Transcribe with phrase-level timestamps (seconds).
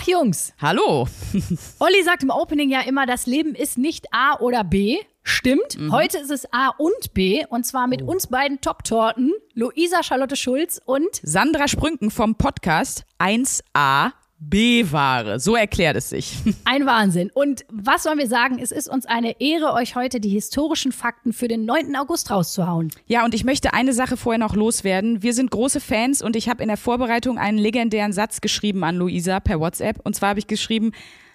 [0.00, 0.54] Tag, Jungs.
[0.60, 1.06] Hallo.
[1.78, 4.98] Olli sagt im Opening ja immer, das Leben ist nicht A oder B.
[5.22, 5.78] Stimmt.
[5.90, 7.44] Heute ist es A und B.
[7.50, 9.32] Und zwar mit uns beiden Top-Torten.
[9.52, 15.38] Luisa Charlotte Schulz und Sandra Sprünken vom Podcast 1a B-Ware.
[15.38, 16.38] So erklärt es sich.
[16.64, 17.30] ein Wahnsinn.
[17.32, 18.58] Und was sollen wir sagen?
[18.58, 21.94] Es ist uns eine Ehre, euch heute die historischen Fakten für den 9.
[21.94, 22.90] August rauszuhauen.
[23.06, 25.22] Ja, und ich möchte eine Sache vorher noch loswerden.
[25.22, 28.96] Wir sind große Fans und ich habe in der Vorbereitung einen legendären Satz geschrieben an
[28.96, 30.00] Luisa per WhatsApp.
[30.04, 30.92] Und zwar habe ich geschrieben,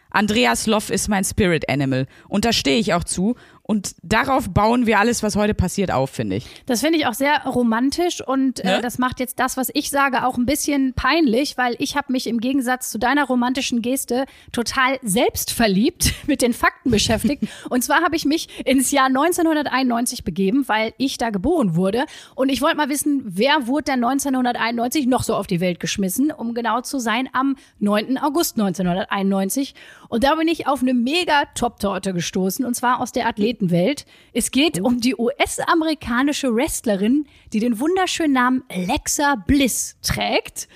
[0.09, 2.07] Andreas Loff ist mein Spirit Animal.
[2.27, 3.35] Und da stehe ich auch zu.
[3.67, 6.45] Und darauf bauen wir alles, was heute passiert, auf, finde ich.
[6.67, 8.81] Das finde ich auch sehr romantisch und äh, Ne?
[8.81, 12.27] das macht jetzt das, was ich sage, auch ein bisschen peinlich, weil ich habe mich
[12.27, 17.47] im Gegensatz zu deiner romantischen Geste total selbstverliebt mit den Fakten beschäftigt.
[17.69, 22.05] und zwar habe ich mich ins Jahr 1991 begeben, weil ich da geboren wurde.
[22.35, 26.31] Und ich wollte mal wissen, wer wurde denn 1991 noch so auf die Welt geschmissen,
[26.31, 28.19] um genau zu sein, am 9.
[28.19, 29.73] August 1991.
[30.09, 34.05] Und da bin ich auf eine mega Top-Torte gestoßen, und zwar aus der Athletenwelt.
[34.33, 40.67] Es geht um die US-amerikanische Wrestlerin, die den wunderschönen Namen Alexa Bliss trägt.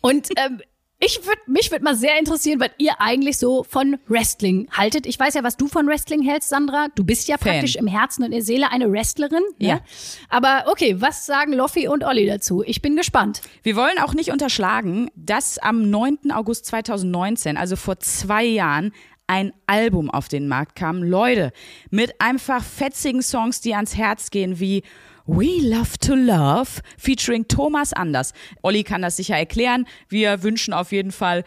[0.00, 0.60] Und ähm,
[1.00, 5.06] ich würd, mich würde mal sehr interessieren, was ihr eigentlich so von Wrestling haltet.
[5.06, 6.88] Ich weiß ja, was du von Wrestling hältst, Sandra.
[6.96, 7.52] Du bist ja Fan.
[7.52, 9.42] praktisch im Herzen und in der Seele eine Wrestlerin.
[9.58, 9.68] Ne?
[9.68, 9.80] Ja.
[10.28, 12.64] Aber okay, was sagen Loffi und Olli dazu?
[12.66, 13.42] Ich bin gespannt.
[13.62, 16.32] Wir wollen auch nicht unterschlagen, dass am 9.
[16.32, 18.92] August 2019, also vor zwei Jahren,
[19.28, 21.02] ein Album auf den Markt kam.
[21.02, 21.52] Leute,
[21.90, 24.82] mit einfach fetzigen Songs, die ans Herz gehen, wie
[25.30, 28.32] We Love to Love, featuring Thomas Anders.
[28.62, 29.86] Olli kann das sicher erklären.
[30.08, 31.44] Wir wünschen auf jeden Fall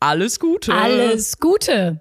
[0.00, 0.72] alles Gute.
[0.72, 2.00] Alles Gute.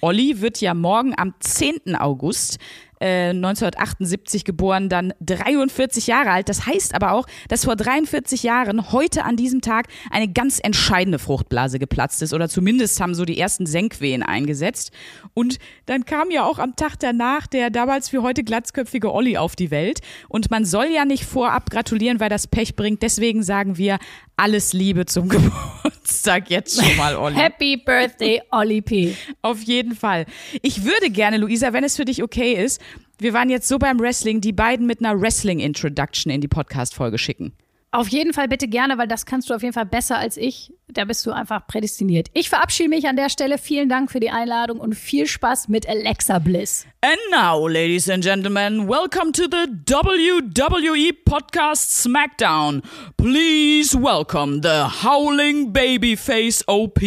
[0.00, 1.96] Olli wird ja morgen am 10.
[1.96, 2.60] August
[3.02, 6.48] äh, 1978 geboren, dann 43 Jahre alt.
[6.48, 11.18] Das heißt aber auch, dass vor 43 Jahren, heute an diesem Tag, eine ganz entscheidende
[11.18, 12.32] Fruchtblase geplatzt ist.
[12.32, 14.92] Oder zumindest haben so die ersten Senkwehen eingesetzt.
[15.34, 19.56] Und dann kam ja auch am Tag danach der damals wie heute glatzköpfige Olli auf
[19.56, 20.00] die Welt.
[20.28, 23.02] Und man soll ja nicht vorab gratulieren, weil das Pech bringt.
[23.02, 23.98] Deswegen sagen wir
[24.36, 25.28] alles Liebe zum
[26.12, 27.36] Geburtstag jetzt schon mal, Olli.
[27.36, 29.16] Happy Birthday, Olli P.
[29.40, 30.26] Auf jeden Fall.
[30.62, 32.80] Ich würde gerne, Luisa, wenn es für dich okay ist,
[33.22, 37.52] wir waren jetzt so beim Wrestling, die beiden mit einer Wrestling-Introduction in die Podcast-Folge schicken.
[37.94, 40.72] Auf jeden Fall bitte gerne, weil das kannst du auf jeden Fall besser als ich.
[40.88, 42.28] Da bist du einfach prädestiniert.
[42.32, 43.58] Ich verabschiede mich an der Stelle.
[43.58, 46.86] Vielen Dank für die Einladung und viel Spaß mit Alexa Bliss.
[47.02, 52.80] And now, ladies and gentlemen, welcome to the WWE Podcast SmackDown.
[53.18, 56.98] Please welcome the howling babyface OP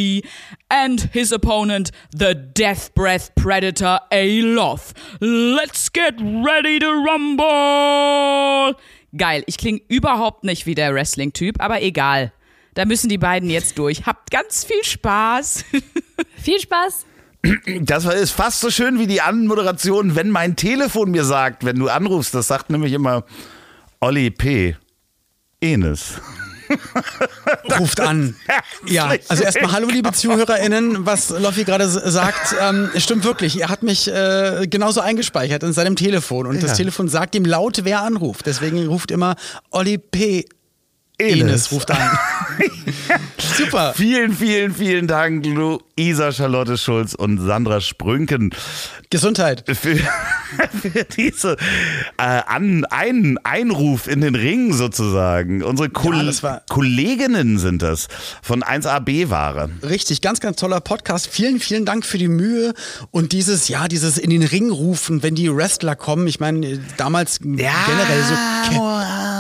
[0.69, 4.93] and his opponent, the Death Breath Predator A-Love.
[5.19, 8.75] Let's get ready to rumble!
[9.17, 12.33] Geil, ich klinge überhaupt nicht wie der Wrestling-Typ, aber egal.
[12.73, 14.05] Da müssen die beiden jetzt durch.
[14.05, 15.63] Habt ganz viel Spaß.
[16.37, 17.05] Viel Spaß.
[17.81, 21.89] Das ist fast so schön wie die Anmoderation, wenn mein Telefon mir sagt, wenn du
[21.89, 22.35] anrufst.
[22.35, 23.23] Das sagt nämlich immer
[23.99, 24.75] Olli P.
[25.61, 26.19] Enes.
[27.79, 28.35] Ruft an.
[28.87, 33.59] Ja, also erstmal hallo liebe ZuhörerInnen, was Loffi gerade sagt, ähm, stimmt wirklich.
[33.61, 36.61] Er hat mich äh, genauso eingespeichert in seinem Telefon und Ja.
[36.61, 38.45] das Telefon sagt ihm laut, wer anruft.
[38.45, 39.35] Deswegen ruft immer
[39.71, 40.45] Olli P.
[41.17, 42.19] Enes ruft an.
[43.57, 43.93] Super.
[43.95, 48.53] Vielen, vielen, vielen Dank, Luisa Charlotte Schulz und Sandra Sprünken,
[49.09, 49.63] Gesundheit.
[49.77, 49.97] für,
[50.81, 51.57] für diese
[52.17, 55.63] äh, an, ein, Einruf in den Ring sozusagen.
[55.63, 58.07] Unsere Kol Ja, Kolleginnen sind das
[58.41, 59.69] von 1AB-Ware.
[59.83, 61.27] Richtig, ganz, ganz toller Podcast.
[61.27, 62.73] Vielen, vielen Dank für die Mühe
[63.11, 66.27] und dieses, ja, dieses in den Ring rufen, wenn die Wrestler kommen.
[66.27, 68.35] Ich meine, damals generell so.
[68.69, 69.34] Ke-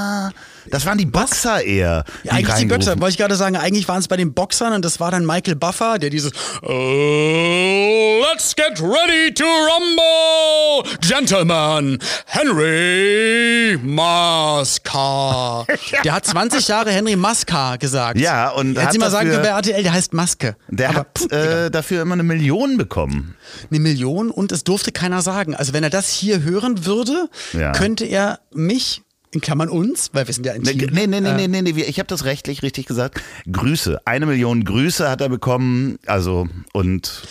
[0.71, 2.03] Das waren die Boxer eher.
[2.23, 4.83] Ja, eigentlich die Boxer, wollte ich gerade sagen, eigentlich waren es bei den Boxern und
[4.83, 6.31] das war dann Michael Buffer, der dieses
[6.61, 15.65] "Oh, Let's get ready to rumble, Gentlemen, Henry Maska.
[16.03, 18.19] Der hat 20 Jahre Henry Maska gesagt.
[18.19, 20.55] Ja, und Hätte hat sie mal sagen können bei RTL, der heißt Maske.
[20.67, 23.35] Der Aber, hat äh, dafür immer eine Million bekommen.
[23.69, 25.55] eine Million und es durfte keiner sagen.
[25.55, 27.71] Also wenn er das hier hören würde, Ja.
[27.71, 29.01] könnte er mich
[29.35, 30.89] in Klammern uns, weil wir sind ja ein Team.
[30.91, 33.21] nee, nee, nee, nee, nee, nee, ich habe das rechtlich richtig gesagt.
[33.51, 34.01] Grüße.
[34.05, 35.97] Eine Million Grüße hat er bekommen.
[36.07, 37.23] Also, und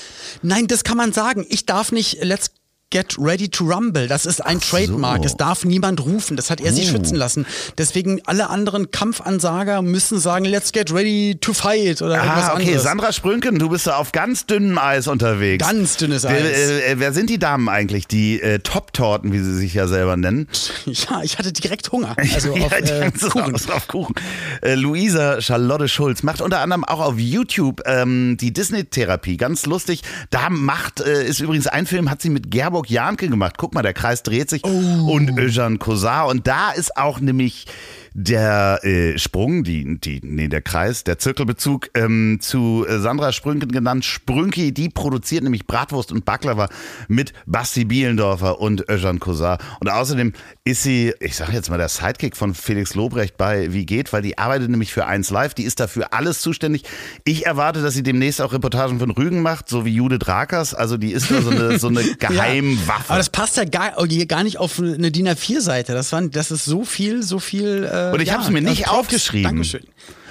[0.43, 1.47] Nein, das kann man sagen.
[1.49, 2.51] Ich darf nicht Let's
[2.95, 4.07] Get Ready to Rumble.
[4.07, 5.25] Das ist ein Trademark.
[5.25, 6.37] Es darf niemand rufen.
[6.37, 6.93] Das hat er sich Oh.
[6.93, 7.45] schützen lassen.
[7.77, 12.63] Deswegen alle anderen Kampfansager müssen sagen Let's Get Ready to Fight oder irgendwas Ah, okay,
[12.67, 12.83] anderes.
[12.85, 15.67] Sandra Sprünken, du bist da auf ganz dünnem Eis unterwegs.
[15.67, 16.71] Ganz dünnes Wer, Eis.
[16.71, 18.07] äh, wer sind die Damen eigentlich?
[18.07, 20.47] Die äh, Top-Torten, wie sie sich ja selber nennen.
[20.87, 22.15] Ja, ich hatte direkt Hunger.
[22.35, 23.55] Also Ja, auf äh, Kuchen.
[23.73, 24.15] Auf Kuchen.
[24.63, 29.37] Äh, Luisa Charlotte Schulz macht unter anderem auch auf YouTube ähm, die Disney-Therapie.
[29.37, 30.03] Ganz lustig.
[30.31, 32.53] Da macht, äh, ist übrigens ein Film, hat sie mit
[32.91, 33.55] Jahnke gemacht.
[33.59, 34.63] Guck mal, der Kreis dreht sich.
[34.65, 35.13] Oh.
[35.13, 36.27] Und Öjan Kosar.
[36.29, 37.67] Und da ist auch nämlich
[38.17, 43.73] der äh, Sprung, die, die, nee, der Kreis, der Zirkelbezug ähm, zu äh, Sandra Sprünken
[43.73, 44.05] genannt.
[44.05, 46.69] Sprünki, die produziert nämlich Bratwurst und Baklava
[47.09, 49.59] mit Basti Bielendorfer und Öjan Kosar.
[49.81, 50.33] Und außerdem
[50.63, 54.23] ist sie, ich sag jetzt mal, der Sidekick von Felix Lobrecht bei Wie geht, weil
[54.23, 56.85] die arbeitet nämlich für 1 Live, die ist dafür alles zuständig.
[57.25, 60.73] Ich erwarte, dass sie demnächst auch Reportagen von Rügen macht, so wie Judith Rakers.
[60.73, 63.09] Also die ist da so eine, so eine Geheimwaffe.
[63.09, 63.95] Aber das passt ja gar,
[64.29, 65.93] gar nicht auf eine DIN A4-Seite.
[65.95, 67.83] Das, waren- das ist so viel, so viel.
[67.85, 68.99] Äh, Und ich ja, hab's mir nicht Props.
[68.99, 69.51] aufgeschrieben.
[69.51, 69.83] Dankeschön.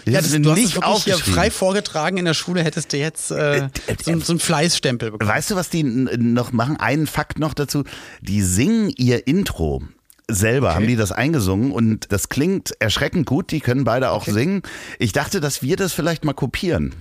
[0.06, 2.98] Ich ja, das, du hast nicht es wirklich frei vorgetragen in der Schule, hättest du
[2.98, 3.70] jetzt äh, Äh,
[4.04, 5.30] so, so einen Fleißstempel bekommen.
[5.30, 6.78] Weißt du, was die noch machen?
[6.78, 7.84] Einen Fakt noch dazu.
[8.22, 9.82] Die singen ihr Intro.
[10.30, 13.52] Selber haben die das eingesungen und das klingt erschreckend gut.
[13.52, 14.62] Die können beide auch singen.
[14.98, 16.94] Ich dachte, dass wir das vielleicht mal kopieren.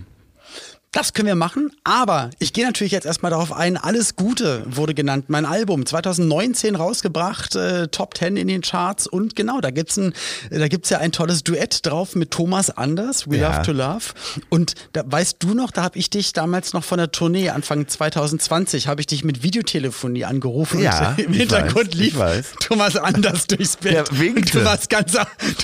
[0.94, 4.93] Das können wir machen, aber ich gehe natürlich jetzt erstmal darauf ein, Alles Gute wurde
[4.93, 9.97] genannt, mein Album, 2019 rausgebracht, äh, Top 10 in den Charts und genau, da gibt's
[9.97, 10.12] ein,
[10.50, 13.49] da gibt's ja ein tolles Duett drauf mit Thomas Anders, We Ja.
[13.56, 14.05] Love to Love
[14.50, 17.89] und da weißt du noch, da habe ich dich damals noch von der Tournee, Anfang
[17.89, 22.56] 2020, habe ich dich mit Videotelefonie angerufen Ja, und im Hintergrund weiß, lief.
[22.61, 24.59] Thomas Anders durchs Bild Der winkte.
[24.59, 25.19] und du warst ganz, du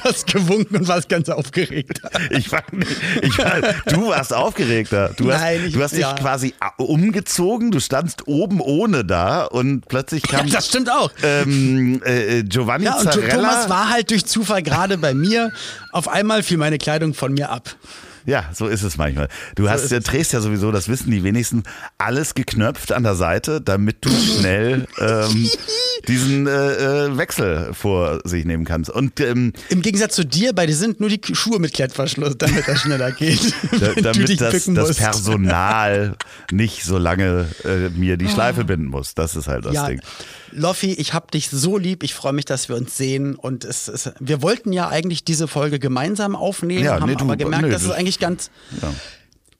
[0.04, 2.00] hast gewunken und warst ganz aufgeregt.
[2.30, 2.62] Ich war,
[3.20, 3.60] ich war,
[3.92, 5.14] du warst aufgeregter.
[5.18, 6.14] Du hast, Nein, ich- du hast dich ja.
[6.14, 7.70] quasi umgezogen.
[7.70, 11.10] Du standst oben ohne da und plötzlich Ja, kam das stimmt auch.
[11.22, 13.34] ähm, äh, Giovanni Ja, und Zarella.
[13.34, 15.52] Thomas war halt durch Zufall gerade bei mir.
[15.92, 17.74] Auf einmal fiel meine Kleidung von mir ab.
[18.26, 19.28] Ja, so ist es manchmal.
[19.54, 21.62] Du hast, ist ja, trägst ja sowieso, das wissen die wenigsten,
[21.96, 25.50] alles geknöpft an der Seite, damit du schnell ähm,
[26.06, 28.90] diesen äh, äh, Wechsel vor sich nehmen kannst.
[28.90, 32.66] Und ähm, Im Gegensatz zu dir, bei dir sind nur die Schuhe mit Klettverschluss, damit
[32.66, 33.54] das schneller geht.
[33.80, 34.96] da, damit das, das.
[34.96, 36.16] Personal
[36.50, 39.14] nicht so lange äh, mir die Schleife binden muss.
[39.14, 40.00] Das ist halt das Ja, Ding.
[40.52, 42.02] Loffi, ich hab dich so lieb.
[42.02, 43.34] Ich freue mich, dass wir uns sehen.
[43.36, 47.24] Und es, es, wir wollten ja eigentlich diese Folge gemeinsam aufnehmen, Ja, haben nee, du-
[47.24, 48.50] aber gemerkt, nee, dass es eigentlich ganz.
[48.82, 48.92] Ja.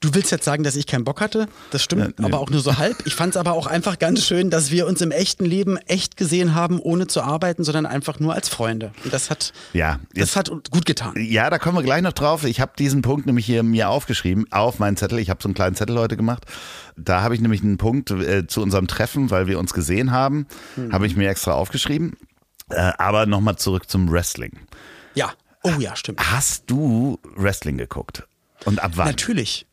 [0.01, 1.49] Du willst jetzt sagen, dass ich keinen Bock hatte?
[1.71, 3.05] Das stimmt, Ja, aber auch nur so halb.
[3.05, 6.15] Ich fand es aber auch einfach ganz schön, dass wir uns im echten Leben echt
[6.15, 8.93] gesehen haben, ohne zu arbeiten, sondern einfach nur als Freunde.
[9.03, 11.15] Und das hat, Ja, das jetzt- hat uns gut getan.
[11.17, 12.45] Ja, da kommen wir gleich noch drauf.
[12.45, 15.19] Ich habe diesen Punkt nämlich hier mir aufgeschrieben, auf meinen Zettel.
[15.19, 16.45] Ich habe so einen kleinen Zettel heute gemacht.
[16.95, 20.47] Da habe ich nämlich einen Punkt äh, zu unserem Treffen, weil wir uns gesehen haben,
[20.77, 20.93] Mhm.
[20.93, 22.15] habe ich mir extra aufgeschrieben.
[22.69, 24.53] Äh, aber nochmal zurück zum Wrestling.
[25.15, 25.33] Ja.
[25.63, 26.21] Oh ja, stimmt.
[26.31, 28.23] Hast du Wrestling geguckt?
[28.63, 29.07] Und ab wann?
[29.07, 29.65] Natürlich.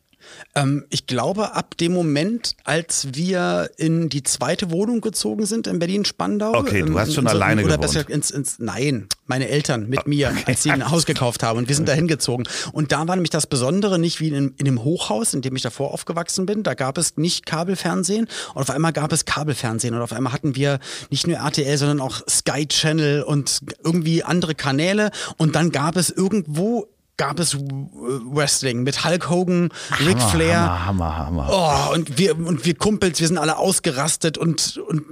[0.55, 5.79] Ähm, ich glaube, ab dem Moment, als wir in die zweite Wohnung gezogen sind in
[5.79, 6.53] Berlin-Spandau.
[6.55, 7.93] Okay, du ähm, hast in- schon in so- alleine oder gewohnt.
[7.93, 11.57] besser ins, ins, Nein, meine Eltern mit mir, als sie ein Haus gekauft haben.
[11.59, 12.47] Und wir sind da hingezogen.
[12.71, 15.61] Und da war nämlich das Besondere nicht wie in, in einem Hochhaus, in dem ich
[15.61, 16.63] davor aufgewachsen bin.
[16.63, 18.27] Da gab es nicht Kabelfernsehen.
[18.53, 19.93] Und auf einmal gab es Kabelfernsehen.
[19.93, 24.55] Und auf einmal hatten wir nicht nur RTL, sondern auch Sky Channel und irgendwie andere
[24.55, 25.11] Kanäle.
[25.37, 26.87] Und dann gab es irgendwo
[27.17, 29.69] gab es äh, Wrestling mit Hulk Hogan,
[29.99, 30.85] Ric Hammer, Flair.
[30.85, 31.89] Hammer, Hammer, Hammer.
[31.91, 35.03] Oh, und wir, und wir Kumpels, wir sind alle ausgerastet und, und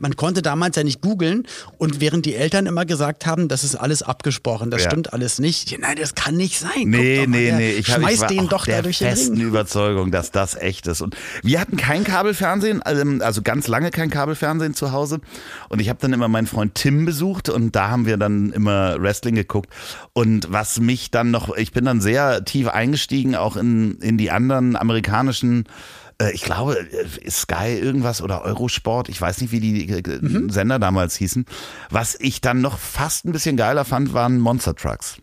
[0.00, 1.46] man konnte damals ja nicht googeln.
[1.78, 4.90] Und während die Eltern immer gesagt haben, das ist alles abgesprochen, das Ja.
[4.90, 5.76] stimmt alles nicht.
[5.78, 6.70] Nein, das kann nicht sein.
[6.84, 7.70] Nee, Guck mal, nee, nee.
[7.72, 9.46] Ich, hab, ich war den doch der da durch den festen Ring.
[9.46, 11.00] Überzeugung, dass das echt ist.
[11.00, 15.20] Und wir hatten kein Kabelfernsehen, ähm, also ganz lange kein Kabelfernsehen zu Hause.
[15.70, 19.00] Und ich habe dann immer meinen Freund Tim besucht und da haben wir dann immer
[19.00, 19.70] Wrestling geguckt.
[20.12, 24.30] Und was mich dann noch, ich bin dann sehr tief eingestiegen, auch in, in die
[24.30, 25.64] anderen amerikanischen
[26.20, 30.50] äh, ich glaube, äh, Sky irgendwas oder Eurosport, ich weiß nicht, wie die äh, Mhm.
[30.50, 31.44] Sender damals hießen.
[31.90, 35.16] Was ich dann noch fast ein bisschen geiler fand, waren Monster Trucks.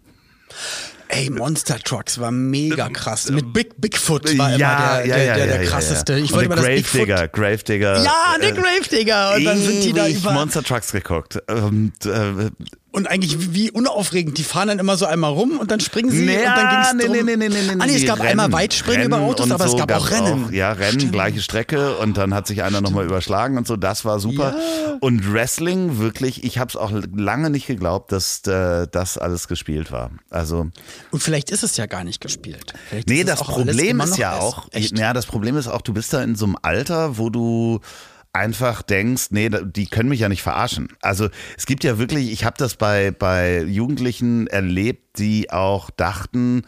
[1.07, 3.29] Ey, Monster Trucks war mega krass.
[3.29, 5.69] Mit Big Bigfoot war Ähm, ja, immer der, ja, der, ja, der, ja, der ja,
[5.69, 6.13] krasseste.
[6.13, 6.19] ja.
[6.19, 7.27] Ich Und wollte der immer das Gravedigger.
[7.27, 8.03] Gravedigger.
[8.03, 9.35] Ja, der Gravedigger.
[9.35, 10.31] Und dann sind die da über.
[10.31, 11.37] Monster Trucks geguckt.
[11.49, 12.49] Und, äh,
[12.95, 14.37] und eigentlich wie unaufregend.
[14.37, 16.79] Die fahren dann immer so einmal rum und dann springen sie Nee, und dann ging
[16.79, 18.29] es nee, nee, nee, nee, nee, nee, ah, nee, es gab Rennen.
[18.29, 20.53] einmal Weitspringen über Autos, aber es so gab auch Rennen.
[20.53, 24.19] ja, Rennen, gleiche Strecke und dann hat sich einer nochmal überschlagen und so, das war
[24.19, 24.55] super.
[25.01, 29.91] Und Wrestling, wirklich, ich habe es auch lange nicht geglaubt, dass äh, das alles gespielt
[29.91, 30.11] war.
[30.29, 30.67] Also,
[31.11, 32.73] Und vielleicht ist es ja gar nicht gespielt.
[32.89, 35.81] Vielleicht nee, es das auch alles Problem ist ja auch, ja, das Problem ist auch,
[35.81, 37.81] du bist da in so einem Alter, wo du
[38.35, 40.89] einfach denkst, nee, die können mich ja nicht verarschen.
[41.01, 46.63] Also es gibt ja wirklich, ich habe das bei, bei Jugendlichen erlebt, die auch dachten,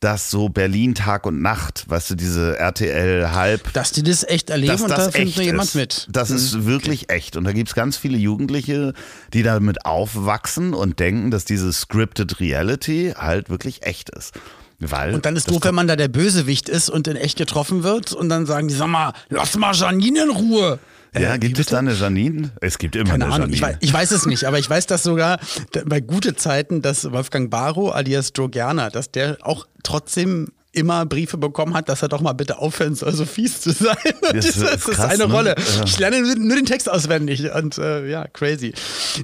[0.00, 4.48] dass so Berlin Tag und Nacht, weißt du, diese RTL halb Dass die das echt
[4.48, 5.74] erleben dass und das da findet nur jemand ist.
[5.74, 6.06] mit.
[6.08, 6.12] Mhm.
[6.12, 7.36] Das ist wirklich echt.
[7.36, 8.94] Und da gibt's ganz viele Jugendliche,
[9.34, 14.32] die damit aufwachsen und denken, dass diese scripted Reality halt wirklich echt ist.
[14.78, 17.82] Weil Und dann ist doof, wenn man da der Bösewicht ist und in echt getroffen
[17.82, 20.78] wird und dann sagen die, sag mal, lass mal Janine in Ruhe.
[21.18, 22.50] Ja, Äh, gibt es da eine Janine?
[22.60, 23.78] Es gibt immer Keine eine Ahnung, ich Janine.
[23.80, 25.38] weiß, ich weiß es nicht, aber ich weiß dass sogar
[25.86, 31.36] bei gute Zeiten, dass Wolfgang Barrow alias Joe Gerner, dass der auch trotzdem immer Briefe
[31.36, 33.96] bekommen hat, dass er doch mal bitte aufhören soll, so fies zu sein.
[34.32, 35.32] Das, ist das ist krass, eine ne?
[35.34, 35.54] Rolle.
[35.58, 35.84] Ja.
[35.84, 38.72] Ich lerne nur nur den Text auswendig und äh, ja, crazy.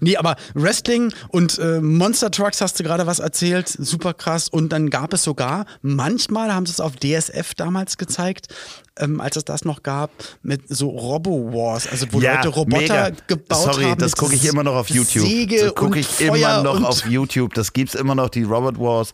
[0.01, 4.49] Nee, aber Wrestling und äh, Monster Trucks hast du gerade was erzählt, super krass.
[4.49, 8.49] Und dann gab es sogar, manchmal haben sie es auf DSF damals gezeigt,
[8.99, 10.11] ähm, als es das noch gab,
[10.43, 13.11] mit so Robo-Wars, also wo ja, Leute Roboter mega.
[13.27, 13.99] gebaut Sorry, haben.
[13.99, 15.27] das mit gucke ich immer noch auf YouTube.
[15.27, 17.55] Säge das gucke ich Feuer immer noch auf YouTube.
[17.55, 19.13] Das gibt's immer noch, die Robot Wars.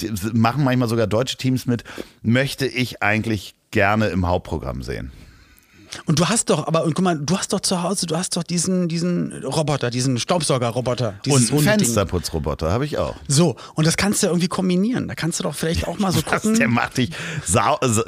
[0.00, 1.84] Die machen manchmal sogar deutsche Teams mit.
[2.22, 5.12] Möchte ich eigentlich gerne im Hauptprogramm sehen.
[6.06, 8.36] Und du hast doch, aber und guck mal, du hast doch zu Hause, du hast
[8.36, 11.78] doch diesen, diesen Roboter, diesen Staubsaugerroboter, Und einen.
[11.80, 13.14] Fensterputzroboter habe ich auch.
[13.28, 15.08] So, und das kannst du ja irgendwie kombinieren.
[15.08, 16.58] Da kannst du doch vielleicht auch mal so Was, gucken.
[16.58, 17.10] der macht dich,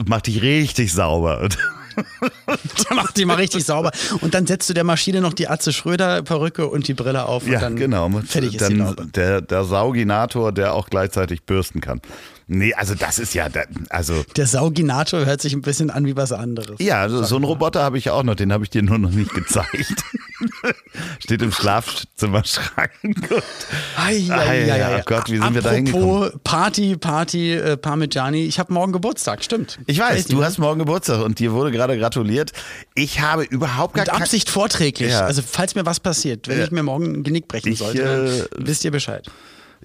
[0.07, 1.49] macht dich richtig sauber.
[2.88, 3.91] Der macht die mal richtig sauber.
[4.21, 7.45] Und dann setzt du der Maschine noch die Atze Schröder Perücke und die Brille auf
[7.45, 8.09] und Ja, dann genau.
[8.26, 12.00] fertig ist die Dann der, der Sauginator, der auch gleichzeitig bürsten kann.
[12.49, 13.49] Nee, also das ist ja,
[13.88, 16.76] also Der Sauginator hört sich ein bisschen an wie was anderes.
[16.79, 19.11] ja, so, so einen Roboter habe ich auch noch, den habe ich dir nur noch
[19.11, 20.05] nicht gezeigt.
[21.19, 22.90] Steht im Schlafzimmerschrank.
[23.97, 25.02] Ei, ei.
[25.07, 28.45] Gott, wie sind wir da Apropos Party, Party, äh, Parmigiani.
[28.45, 29.78] Ich habe morgen Geburtstag, stimmt.
[29.87, 30.45] Ich weiß, Crazy, du ne?
[30.45, 32.52] hast morgen Geburtstag und dir wurde gerade gratuliert.
[32.95, 35.12] Ich habe überhaupt gar Mit Absicht vorträglich.
[35.12, 35.21] Ja.
[35.26, 36.64] Also falls mir was passiert, wenn Ja.
[36.64, 39.28] ich mir morgen ein Genick brechen Ich, sollte, äh, wisst ihr Bescheid.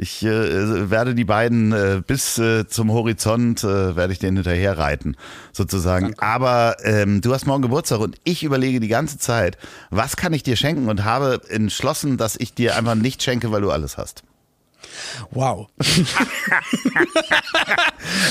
[0.01, 4.79] Ich äh, werde die beiden äh, bis äh, zum Horizont äh, werde ich den hinterher
[4.79, 5.15] reiten,
[5.51, 6.17] sozusagen.
[6.17, 9.59] Aber ähm, du hast morgen Geburtstag und ich überlege die ganze Zeit,
[9.91, 13.61] was kann ich dir schenken und habe entschlossen, dass ich dir einfach nicht schenke, weil
[13.61, 14.23] du alles hast.
[15.31, 15.67] Wow.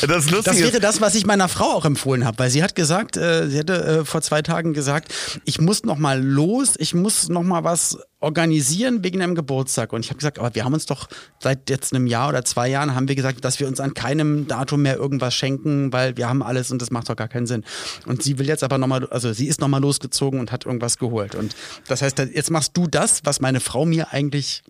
[0.01, 2.63] Das Das Lustige wäre ist, das, was ich meiner Frau auch empfohlen habe, weil sie
[2.63, 5.15] hat gesagt, äh, sie hatte äh, vor zwei Tagen gesagt,
[5.45, 9.93] ich muss noch mal los, ich muss noch mal was organisieren wegen einem Geburtstag.
[9.93, 12.69] Und ich habe gesagt, aber wir haben uns doch seit jetzt einem Jahr oder zwei
[12.69, 16.29] Jahren haben wir gesagt, dass wir uns an keinem Datum mehr irgendwas schenken, weil wir
[16.29, 17.65] haben alles und das macht doch gar keinen Sinn.
[18.07, 20.67] Und sie will jetzt aber noch mal, also sie ist noch mal losgezogen und hat
[20.67, 21.35] irgendwas geholt.
[21.35, 21.57] Und
[21.89, 24.63] das heißt, jetzt machst du das, was meine Frau mir eigentlich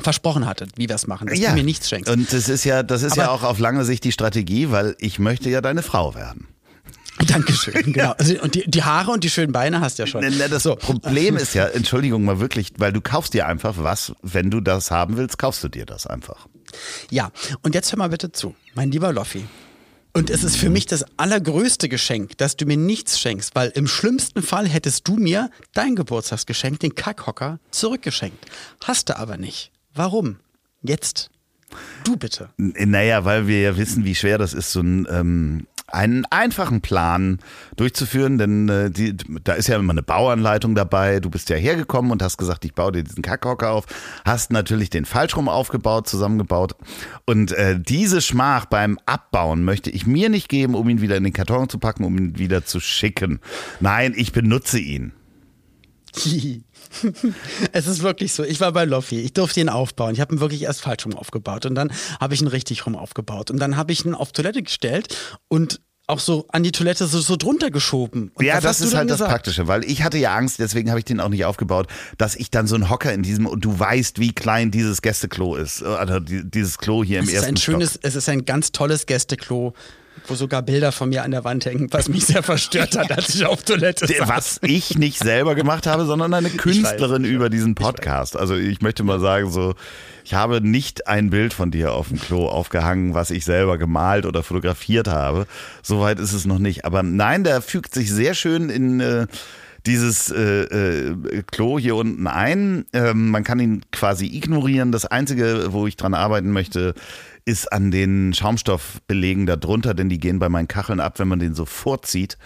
[0.00, 2.10] versprochen hatte, wie wir es machen, dass du mir nichts schenkst.
[2.10, 4.94] Und das ist ja, das ist ja Aber- auch auf lange Sicht die Strategie, weil
[4.98, 6.48] ich möchte ja deine Frau werden.
[7.28, 8.12] Dankeschön, genau.
[8.18, 10.22] Also, und die, die Haare und die schönen Beine hast du ja schon.
[10.50, 14.60] Das Problem ist ja, Entschuldigung mal wirklich, weil du kaufst dir einfach was, wenn du
[14.60, 16.46] das haben willst, kaufst du dir das einfach.
[17.10, 17.30] Ja,
[17.62, 19.46] und jetzt hör mal bitte zu, mein lieber Loffi.
[20.12, 23.86] Und es ist für mich das allergrößte Geschenk, dass du mir nichts schenkst, weil im
[23.86, 28.44] schlimmsten Fall hättest du mir dein Geburtstagsgeschenk, den Kackhocker, zurückgeschenkt.
[28.84, 29.72] Hast du aber nicht.
[29.96, 30.36] Warum?
[30.82, 31.30] Jetzt.
[32.04, 32.50] Du bitte.
[32.56, 37.38] Naja, weil wir ja wissen, wie schwer das ist, so ein, ähm, einen einfachen Plan
[37.76, 41.20] durchzuführen, denn äh, die, da ist ja immer eine Bauanleitung dabei.
[41.20, 43.86] Du bist ja hergekommen und hast gesagt, ich baue dir diesen Kackhocker auf,
[44.24, 46.74] hast natürlich den falsch rum aufgebaut, zusammengebaut.
[47.24, 51.24] Und äh, diese Schmach beim Abbauen möchte ich mir nicht geben, um ihn wieder in
[51.24, 53.40] den Karton zu packen, um ihn wieder zu schicken.
[53.80, 55.12] Nein, ich benutze ihn.
[57.72, 58.42] es ist wirklich so.
[58.44, 59.20] Ich war bei Loffi.
[59.20, 60.14] Ich durfte ihn aufbauen.
[60.14, 61.66] Ich habe ihn wirklich erst falsch rum aufgebaut.
[61.66, 61.90] Und dann
[62.20, 63.50] habe ich ihn richtig rum aufgebaut.
[63.50, 65.16] Und dann habe ich ihn auf Toilette gestellt
[65.48, 68.30] und auch so an die Toilette so, so drunter geschoben.
[68.34, 69.30] Und ja, das ist halt das gesagt?
[69.32, 72.48] Praktische, weil ich hatte ja Angst, deswegen habe ich den auch nicht aufgebaut, dass ich
[72.52, 76.20] dann so einen Hocker in diesem, und du weißt, wie klein dieses Gästeklo ist, oder
[76.20, 77.72] die- dieses Klo hier im Es ist ersten ein Stock.
[77.74, 79.74] schönes, es ist ein ganz tolles Gästeklo,
[80.26, 83.34] wo sogar Bilder von mir an der Wand hängen, was mich sehr verstört hat, als
[83.34, 84.28] ich auf Toilette saß.
[84.28, 88.36] Was ich nicht selber gemacht habe, sondern eine Künstlerin weiß, über diesen Podcast.
[88.36, 89.74] Also ich möchte mal sagen, so,
[90.24, 94.26] ich habe nicht ein Bild von dir auf dem Klo aufgehangen, was ich selber gemalt
[94.26, 95.46] oder fotografiert habe.
[95.82, 96.84] Soweit ist es noch nicht.
[96.84, 99.26] Aber nein, der fügt sich sehr schön in äh,
[99.86, 102.86] dieses äh, äh, Klo hier unten ein.
[102.92, 104.90] Ähm, man kann ihn quasi ignorieren.
[104.90, 106.94] Das Einzige, wo ich dran arbeiten möchte,
[107.46, 111.54] ist an den Schaumstoffbelegen darunter, denn die gehen bei meinen Kacheln ab, wenn man den
[111.54, 112.36] so vorzieht.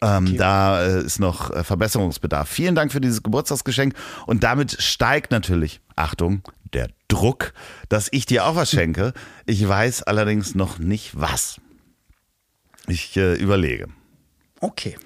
[0.00, 2.48] Ähm, Da äh, ist noch äh, Verbesserungsbedarf.
[2.48, 3.94] Vielen Dank für dieses Geburtstagsgeschenk.
[4.26, 6.42] Und damit steigt natürlich, Achtung,
[6.74, 7.54] der Druck,
[7.88, 9.14] dass ich dir auch was schenke.
[9.46, 11.60] Ich weiß allerdings noch nicht was.
[12.86, 13.88] Ich äh, überlege.
[14.60, 14.96] Okay.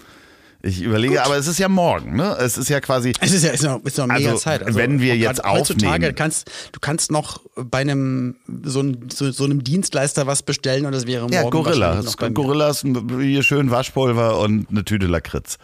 [0.61, 2.37] Ich überlege, aber es ist ja morgen, ne?
[2.41, 3.13] Es ist ja quasi.
[3.21, 4.63] Es ist ja ist noch, ist noch mega Also, Zeit.
[4.75, 8.35] wenn wir auch jetzt heutzutage aufnehmen- kannst du kannst noch bei einem
[8.65, 11.87] so, einem- so, so einem Dienstleister was bestellen und das wäre morgen Ja, Gorilla.
[11.87, 12.35] wahrscheinlich noch bei mir.
[12.35, 15.59] Gorilla ist ein- hier schön Waschpulver und eine Tüte Lakritz.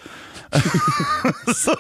[1.53, 1.73] so.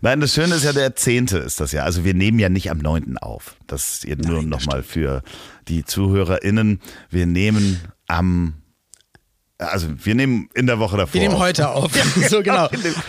[0.00, 1.26] Nein, das Schöne ist ja, der 10.
[1.26, 1.84] ist das ja.
[1.84, 3.16] Also wir nehmen ja nicht am 9.
[3.18, 3.54] auf.
[3.68, 5.22] Das ist nur nochmal für
[5.68, 6.80] die ZuhörerInnen.
[7.10, 8.54] Wir nehmen am,
[9.60, 11.14] also wir nehmen in der Woche davor.
[11.14, 11.40] Wir nehmen auf.
[11.40, 11.92] heute auf.
[12.28, 12.68] so genau.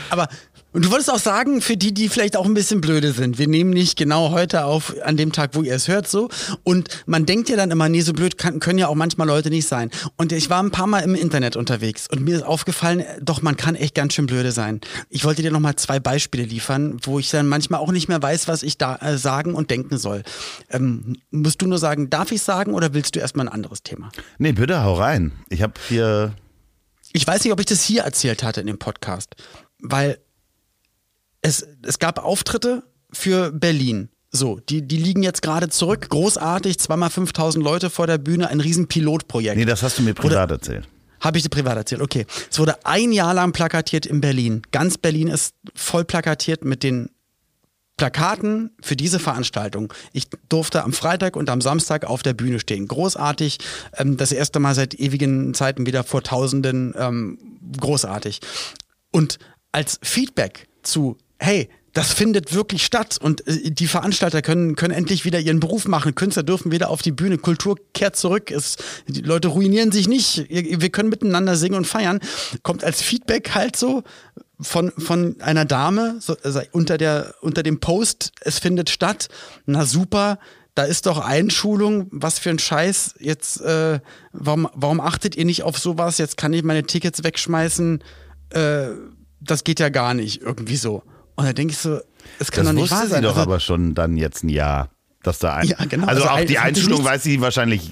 [0.10, 0.28] Aber
[0.74, 3.48] und du wolltest auch sagen, für die, die vielleicht auch ein bisschen blöde sind, wir
[3.48, 6.30] nehmen nicht genau heute auf, an dem Tag, wo ihr es hört, so.
[6.64, 9.50] Und man denkt ja dann immer, nee, so blöd kann, können ja auch manchmal Leute
[9.50, 9.92] nicht sein.
[10.16, 13.58] Und ich war ein paar Mal im Internet unterwegs und mir ist aufgefallen, doch, man
[13.58, 14.80] kann echt ganz schön blöde sein.
[15.10, 18.48] Ich wollte dir nochmal zwei Beispiele liefern, wo ich dann manchmal auch nicht mehr weiß,
[18.48, 20.24] was ich da äh, sagen und denken soll.
[20.70, 24.10] Ähm, musst du nur sagen, darf ich sagen oder willst du erstmal ein anderes Thema?
[24.38, 25.34] Nee, bitte hau rein.
[25.50, 26.34] Ich habe hier.
[27.14, 29.36] Ich weiß nicht, ob ich das hier erzählt hatte in dem Podcast,
[29.80, 30.20] weil
[31.42, 34.10] es, es gab Auftritte für Berlin.
[34.30, 36.08] So, die, die liegen jetzt gerade zurück.
[36.10, 39.58] Großartig, zweimal 5000 Leute vor der Bühne, ein riesen Pilotprojekt.
[39.58, 40.88] Nee, das hast du mir privat erzählt.
[41.20, 42.26] Habe ich dir privat erzählt, okay.
[42.50, 44.64] Es wurde ein Jahr lang plakatiert in Berlin.
[44.72, 47.11] Ganz Berlin ist voll plakatiert mit den
[48.02, 49.94] Plakaten für diese Veranstaltung.
[50.12, 52.88] Ich durfte am Freitag und am Samstag auf der Bühne stehen.
[52.88, 53.60] Großartig.
[53.96, 56.96] Ähm, das erste Mal seit ewigen Zeiten wieder vor Tausenden.
[56.98, 57.38] Ähm,
[57.80, 58.40] großartig.
[59.12, 59.38] Und
[59.72, 65.24] als Feedback zu, hey, das findet wirklich statt und äh, die Veranstalter können, können endlich
[65.24, 66.16] wieder ihren Beruf machen.
[66.16, 67.38] Künstler dürfen wieder auf die Bühne.
[67.38, 68.50] Kultur kehrt zurück.
[68.50, 68.78] Es,
[69.08, 70.48] die Leute ruinieren sich nicht.
[70.50, 72.20] Wir können miteinander singen und feiern.
[72.64, 74.02] Kommt als Feedback halt so
[74.62, 79.28] von, von einer Dame so, also unter, der, unter dem Post, es findet statt.
[79.66, 80.40] Na super,
[80.76, 83.16] da ist doch Einschulung, was für ein Scheiß.
[83.20, 84.00] Jetzt, äh,
[84.32, 86.18] warum, warum achtet ihr nicht auf sowas?
[86.18, 88.04] Jetzt kann ich meine Tickets wegschmeißen.
[88.52, 88.88] Äh,
[89.40, 91.04] das geht ja gar nicht, irgendwie so.
[91.36, 92.00] Und da denke ich so,
[92.40, 93.24] es kann Das doch nicht wusste wahr sie sein.
[93.24, 94.90] doch Also- aber schon dann jetzt ein Jahr.
[95.24, 96.08] Dass da ein, Ja, genau.
[96.08, 97.92] Also, Also auch die nichts- weiß sie wahrscheinlich.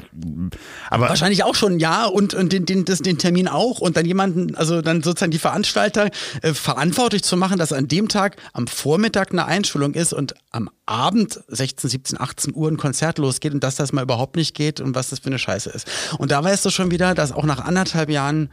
[0.89, 4.05] Aber Wahrscheinlich auch schon, ja, und, und den, den, das, den Termin auch und dann
[4.05, 6.09] jemanden, also dann sozusagen die Veranstalter
[6.41, 10.69] äh, verantwortlich zu machen, dass an dem Tag am Vormittag eine Einschulung ist und am
[10.87, 14.81] Abend 16, 17, 18 Uhr ein Konzert losgeht und dass das mal überhaupt nicht geht
[14.81, 15.87] und was das für eine Scheiße ist.
[16.17, 18.49] Und da weißt du schon wieder, dass auch nach anderthalb Jahren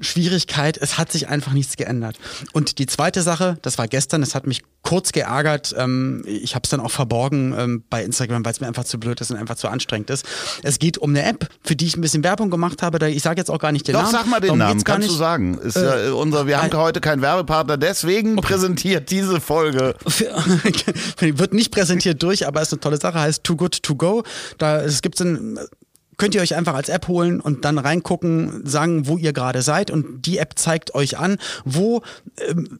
[0.00, 2.18] Schwierigkeit, es hat sich einfach nichts geändert.
[2.52, 5.74] Und die zweite Sache, das war gestern, das hat mich kurz geärgert.
[5.76, 9.00] Ähm, ich habe es dann auch verborgen ähm, bei Instagram, weil es mir einfach zu
[9.00, 10.24] blöd ist und einfach zu anstrengend ist.
[10.62, 12.98] Es geht um eine App, für die ich ein bisschen Werbung gemacht habe.
[12.98, 14.12] Da, ich sage jetzt auch gar nicht den doch, Namen.
[14.12, 15.18] sag mal den Darum Namen, kannst du nicht.
[15.18, 15.58] sagen.
[15.58, 19.94] Ist ja äh, unser, wir haben ein- heute keinen Werbepartner, deswegen präsentiert diese Folge.
[21.20, 24.22] Wird nicht präsentiert durch, aber ist eine tolle Sache, heißt Too Good To Go.
[24.58, 25.58] Da es gibt ein
[26.18, 29.90] könnt ihr euch einfach als App holen und dann reingucken, sagen, wo ihr gerade seid
[29.90, 32.02] und die App zeigt euch an, wo
[32.48, 32.78] ähm,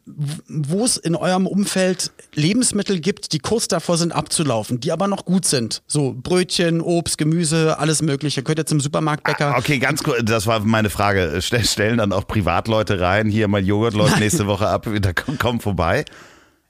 [0.49, 5.25] wo es in eurem Umfeld Lebensmittel gibt, die kurz davor sind abzulaufen, die aber noch
[5.25, 5.83] gut sind.
[5.87, 8.43] So Brötchen, Obst, Gemüse, alles mögliche.
[8.43, 9.55] Könnt ihr zum Supermarktbäcker.
[9.55, 11.39] Ah, Okay, ganz kurz, das war meine Frage.
[11.41, 15.37] Stell- Stellen dann auch Privatleute rein, hier mein Joghurt läuft nächste Woche ab, da komm,
[15.39, 16.05] komm vorbei.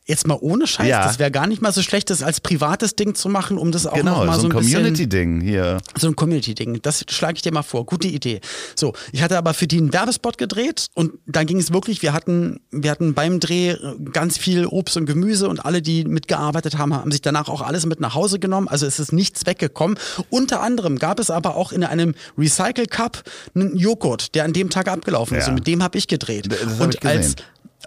[0.09, 1.05] Jetzt mal ohne Scheiß, Ja.
[1.05, 3.87] das wäre gar nicht mal so schlecht, das als privates Ding zu machen, um das
[3.87, 5.79] auch Genau, noch mal so so ein Community-Ding hier.
[5.99, 6.81] So ein Community-Ding.
[6.83, 7.85] Das schlage ich dir mal vor.
[7.87, 8.41] Gute Idee.
[8.77, 12.13] So, ich hatte aber für die einen Werbespot gedreht und da ging es wirklich, wir
[12.13, 13.75] hatten, wir hatten beim Dreh
[14.13, 17.85] ganz viel Obst und Gemüse und alle, die mitgearbeitet haben, haben sich danach auch alles
[17.85, 18.69] mit nach Hause genommen.
[18.69, 19.99] Also es ist nichts weggekommen.
[20.31, 23.25] Unter anderem gab es aber auch in einem Recycle Cup
[23.57, 25.45] einen Joghurt, der an dem Tag abgelaufen ist.
[25.45, 25.49] Ja.
[25.49, 26.47] Und mit dem habe ich gedreht.
[26.49, 27.35] Das hab und ich als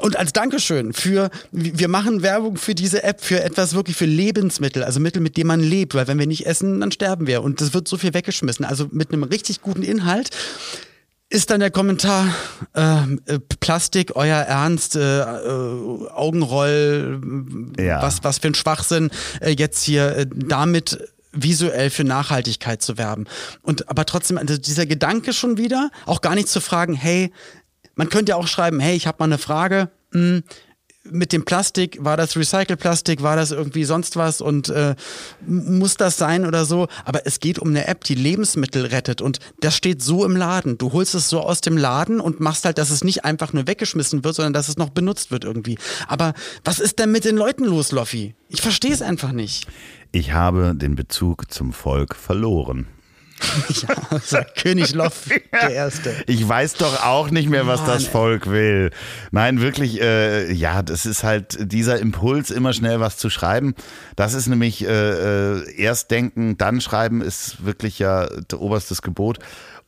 [0.01, 4.83] und als Dankeschön für, wir machen Werbung für diese App, für etwas wirklich für Lebensmittel,
[4.83, 7.43] also Mittel, mit denen man lebt, weil wenn wir nicht essen, dann sterben wir.
[7.43, 8.65] Und das wird so viel weggeschmissen.
[8.65, 10.29] Also mit einem richtig guten Inhalt
[11.31, 12.33] ist dann der Kommentar,
[12.73, 12.81] äh,
[13.25, 17.21] äh, Plastik, euer Ernst, äh, äh, Augenroll,
[17.77, 18.01] Ja.
[18.01, 20.97] was, was für ein Schwachsinn, äh, jetzt hier äh, damit
[21.31, 23.25] visuell für Nachhaltigkeit zu werben.
[23.61, 27.31] Und aber trotzdem, also dieser Gedanke schon wieder, auch gar nicht zu fragen, hey,
[27.99, 30.41] man könnte ja auch schreiben, hey, ich habe mal eine Frage, hm,
[31.03, 34.95] mit dem Plastik, war das Recycle-Plastik, war das irgendwie sonst was und äh,
[35.45, 36.87] muss das sein oder so.
[37.03, 40.77] Aber es geht um eine App, die Lebensmittel rettet und das steht so im Laden.
[40.77, 43.67] Du holst es so aus dem Laden und machst halt, dass es nicht einfach nur
[43.67, 45.77] weggeschmissen wird, sondern dass es noch benutzt wird irgendwie.
[46.07, 46.33] Aber
[46.63, 48.33] was ist denn mit den Leuten los, Loffi?
[48.47, 49.67] Ich verstehe es einfach nicht.
[50.13, 52.87] Ich habe den Bezug zum Volk verloren.
[54.29, 56.15] Ja, König Loff, der Erste.
[56.27, 58.11] Ich weiß doch auch nicht mehr, was Mann, das ey.
[58.11, 58.91] Volk will.
[59.31, 63.75] Nein, wirklich, äh, ja, das ist halt dieser Impuls, immer schnell was zu schreiben.
[64.15, 69.39] Das ist nämlich äh, äh, erst denken, dann schreiben, ist wirklich ja oberstes Gebot.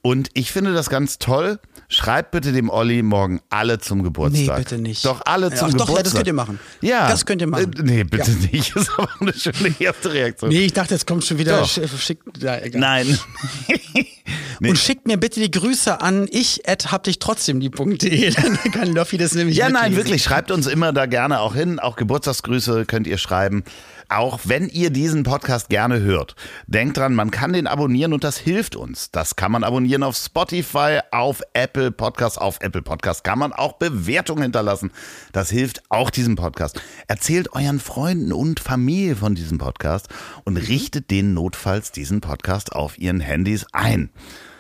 [0.02, 1.60] Und ich finde das ganz toll.
[1.94, 4.58] Schreibt bitte dem Olli morgen alle zum Geburtstag.
[4.58, 5.04] Nee, bitte nicht.
[5.04, 5.98] Doch alle Ja, zum ach doch, Geburtstag.
[5.98, 6.60] ja, das könnt ihr machen.
[6.80, 7.10] Ja.
[7.10, 7.74] Das könnt ihr machen.
[7.74, 8.38] Äh, nee, bitte Ja.
[8.52, 8.74] nicht.
[8.76, 10.50] Das ist aber eine schöne erste Reaktion.
[10.52, 11.68] Nee, ich dachte, jetzt kommt schon wieder Doch.
[11.70, 12.42] sch- schickt.
[12.42, 12.80] Ja, egal.
[12.80, 13.20] Nein.
[14.60, 14.70] nee.
[14.70, 18.32] Und schickt mir bitte die Grüße an ich at hab dich trotzdem die.de.
[18.36, 19.98] Dann kann Loffi das nämlich Ja, nein, mitlesen.
[19.98, 20.24] wirklich.
[20.24, 21.80] Schreibt uns immer da gerne auch hin.
[21.80, 23.64] Auch Geburtstagsgrüße könnt ihr schreiben.
[24.12, 26.36] Auch wenn ihr diesen Podcast gerne hört.
[26.68, 29.10] Denkt dran, man kann den abonnieren und das hilft uns.
[29.12, 32.40] Das kann man abonnieren auf Spotify, auf Apple Podcast.
[32.42, 34.92] Auf Apple Podcast kann man auch Bewertungen hinterlassen.
[35.32, 36.82] Das hilft auch diesem Podcast.
[37.08, 40.10] Erzählt euren Freunden und Familie von diesem Podcast
[40.44, 44.10] und richtet denen notfalls diesen Podcast auf ihren Handys ein.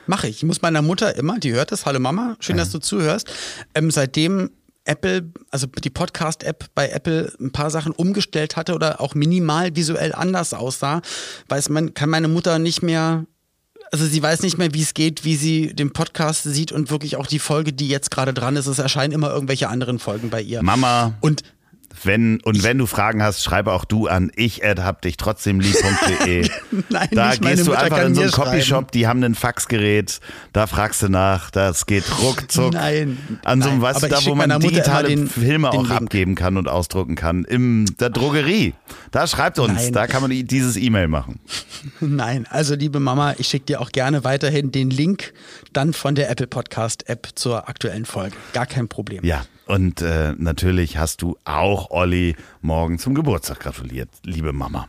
[0.07, 0.37] Mache ich.
[0.37, 3.31] Ich muss meiner Mutter immer, die hört es, hallo Mama, schön, dass du zuhörst.
[3.75, 4.49] Ähm, seitdem
[4.85, 10.13] Apple, also die Podcast-App bei Apple ein paar Sachen umgestellt hatte oder auch minimal visuell
[10.13, 11.01] anders aussah,
[11.49, 13.25] weiß man, kann meine Mutter nicht mehr,
[13.91, 17.15] also sie weiß nicht mehr, wie es geht, wie sie den Podcast sieht und wirklich
[17.15, 18.67] auch die Folge, die jetzt gerade dran ist.
[18.67, 20.63] Es erscheinen immer irgendwelche anderen Folgen bei ihr.
[20.63, 21.43] Mama, Und
[22.03, 26.49] Wenn, und wenn du Fragen hast, schreibe auch du an ich hab dich trotzdem lieb.de.
[26.89, 28.31] Nein, da gehst du Mutter einfach in so einen.
[28.31, 30.19] Copyshop, die haben ein Faxgerät,
[30.53, 32.73] da fragst du nach, das geht ruckzuck.
[32.73, 36.01] Nein, An so einem, weißt du, da wo man digitale den- Filme den auch Link.
[36.01, 37.43] abgeben kann und ausdrucken kann.
[37.45, 38.73] In der Drogerie.
[39.11, 39.93] Da schreibt uns, Nein.
[39.93, 41.39] da kann man dieses E-Mail machen.
[41.99, 45.33] Nein, also liebe Mama, ich schicke dir auch gerne weiterhin den Link
[45.73, 48.35] dann von der Apple Podcast App zur aktuellen Folge.
[48.53, 49.23] Gar kein Problem.
[49.23, 54.87] Ja, und äh, natürlich hast du auch Olli morgen zum Geburtstag gratuliert, liebe Mama.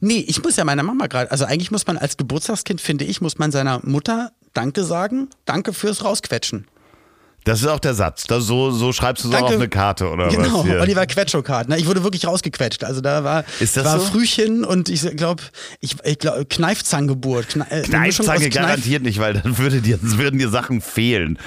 [0.00, 3.20] Nee, ich muss ja meiner Mama gerade, also eigentlich muss man als Geburtstagskind, finde ich,
[3.20, 5.28] muss man seiner Mutter Danke sagen.
[5.44, 6.66] Danke fürs Rausquetschen.
[7.48, 8.24] Das ist auch der Satz.
[8.26, 9.54] Das, so, so schreibst du es auch Danke.
[9.54, 10.66] auf eine Karte oder genau, was?
[10.66, 10.80] hier?
[10.82, 11.70] Oliver Quetschow-Card.
[11.70, 11.78] Ne?
[11.78, 12.84] Ich wurde wirklich rausgequetscht.
[12.84, 14.06] Also da war, Ist das war so?
[14.06, 15.42] Frühchen und ich glaube,
[15.80, 17.48] ich, ich glaub, Kneifzangengeburt.
[17.48, 21.38] Kne äh, Kneifzange Kneif- garantiert nicht, weil dann würde dir, würden dir Sachen fehlen.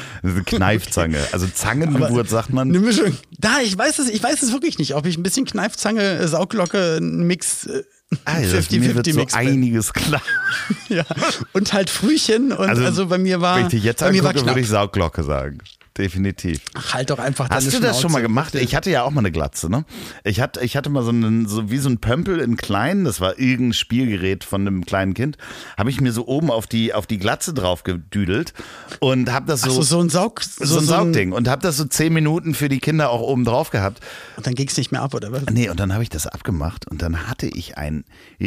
[0.45, 1.19] Kneifzange.
[1.31, 2.69] Also Zangengeburt sagt man.
[2.69, 3.15] Eine Mischung.
[3.37, 6.27] Da, ich weiß es, ich weiß es wirklich nicht, ob ich ein bisschen Kneifzange, äh,
[6.27, 7.83] Sauglocke, Mix, äh,
[8.25, 9.33] Alter, Ah, mir wird 50-50 so Mix.
[9.35, 10.21] einiges klar.
[10.89, 11.05] Ja.
[11.53, 14.67] Und halt Frühchen und also, bei mir war, Wenn ich dich jetzt angucke, würde ich
[14.67, 15.59] Saugglocke sagen.
[15.97, 16.61] Definitiv.
[16.73, 18.55] Ach, halt doch einfach Hast deine du das schon mal gemacht?
[18.55, 19.83] Ich hatte ja auch mal eine Glatze, ne?
[20.23, 23.19] Ich hatte, ich hatte mal so, einen, so wie so ein Pömpel in klein, das
[23.19, 25.37] war irgendein Spielgerät von einem kleinen Kind,
[25.77, 28.53] habe ich mir so oben auf die, auf die Glatze drauf gedüdelt
[28.99, 31.83] und habe das so, so, so ein Saug, so, ein Saugding und habe das so
[31.83, 33.99] zehn Minuten für die Kinder auch oben drauf gehabt.
[34.37, 35.43] Und dann ging es nicht mehr ab, oder was?
[35.51, 38.05] Nee, und dann habe ich das abgemacht und dann hatte ich ein,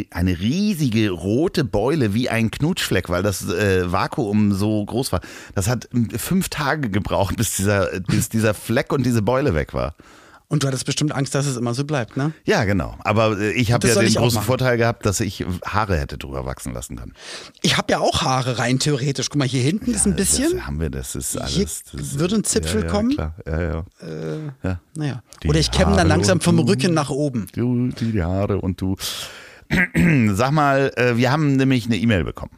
[0.09, 5.21] eine riesige rote Beule wie ein Knutschfleck, weil das äh, Vakuum so groß war.
[5.53, 9.73] Das hat ähm, fünf Tage gebraucht, bis dieser, bis dieser Fleck und diese Beule weg
[9.73, 9.95] war.
[10.47, 12.31] Und du hattest bestimmt Angst, dass es immer so bleibt, ne?
[12.45, 12.95] Ja, genau.
[13.03, 14.43] Aber äh, ich habe ja den großen.
[14.43, 17.13] Vorteil gehabt, dass ich Haare hätte drüber wachsen lassen können.
[17.63, 19.29] Ich habe ja auch Haare rein theoretisch.
[19.29, 20.51] Guck mal, hier hinten ist ein bisschen.
[20.57, 21.83] Das haben wir, das ist alles.
[21.89, 23.09] Hier das würde ein Zipfel ja, ja, kommen.
[23.09, 23.35] Klar.
[23.47, 23.85] Ja, ja.
[24.63, 24.79] ja.
[24.95, 25.23] Naja.
[25.41, 26.59] Die Oder ich kämme dann langsam vom.
[26.59, 27.47] Rücken nach oben.
[27.53, 28.95] Du, die, die Haare und du.
[30.35, 32.51] Sag mal, äh, wir haben nämlich eine E-Mail bekommen.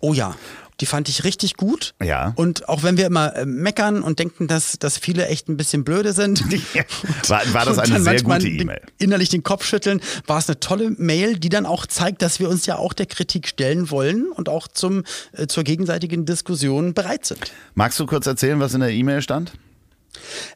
[0.00, 0.34] Oh ja.
[0.80, 1.94] Die fand ich richtig gut.
[2.02, 2.32] Ja.
[2.36, 5.84] Und auch wenn wir immer äh, meckern und denken, dass, dass viele echt ein bisschen
[5.84, 6.44] blöde sind.
[7.28, 8.80] War, war das eine sehr gute E-Mail?
[8.98, 12.48] Innerlich den Kopf schütteln, war es eine tolle Mail, die dann auch zeigt, dass wir
[12.48, 17.26] uns ja auch der Kritik stellen wollen und auch zum, äh, zur gegenseitigen Diskussion bereit
[17.26, 17.52] sind.
[17.74, 19.52] Magst du kurz erzählen, was in der E-Mail stand?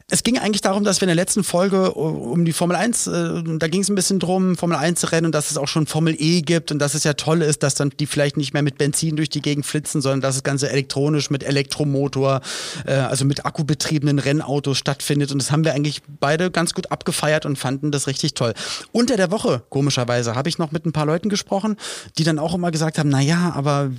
[0.09, 3.43] Es ging eigentlich darum, dass wir in der letzten Folge um die Formel 1, äh,
[3.57, 6.15] da ging es ein bisschen drum, Formel 1 Rennen und dass es auch schon Formel
[6.17, 8.77] E gibt und dass es ja toll ist, dass dann die vielleicht nicht mehr mit
[8.77, 12.41] Benzin durch die Gegend flitzen, sondern dass das Ganze elektronisch mit Elektromotor,
[12.85, 15.31] äh, also mit akkubetriebenen Rennautos stattfindet.
[15.31, 18.53] Und das haben wir eigentlich beide ganz gut abgefeiert und fanden das richtig toll.
[18.91, 21.77] Unter der Woche, komischerweise, habe ich noch mit ein paar Leuten gesprochen,
[22.17, 23.91] die dann auch immer gesagt haben, na ja, aber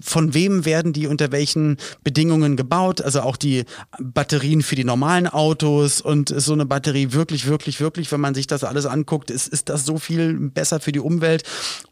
[0.00, 3.00] von wem werden die unter welchen Bedingungen gebaut?
[3.00, 3.64] Also auch die
[3.98, 8.34] Batterien für die normalen Autos und ist so eine Batterie wirklich, wirklich, wirklich, wenn man
[8.34, 11.42] sich das alles anguckt, ist, ist das so viel besser für die Umwelt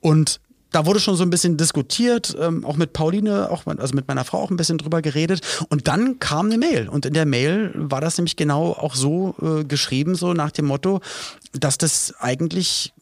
[0.01, 0.40] und
[0.73, 4.25] da wurde schon so ein bisschen diskutiert, ähm, auch mit Pauline, auch, also mit meiner
[4.25, 5.40] Frau auch ein bisschen drüber geredet.
[5.71, 6.88] Und dann kam eine Mail.
[6.88, 10.66] Und in der Mail war das nämlich genau auch so äh, geschrieben, so nach dem
[10.66, 11.01] Motto,
[11.53, 12.92] dass das eigentlich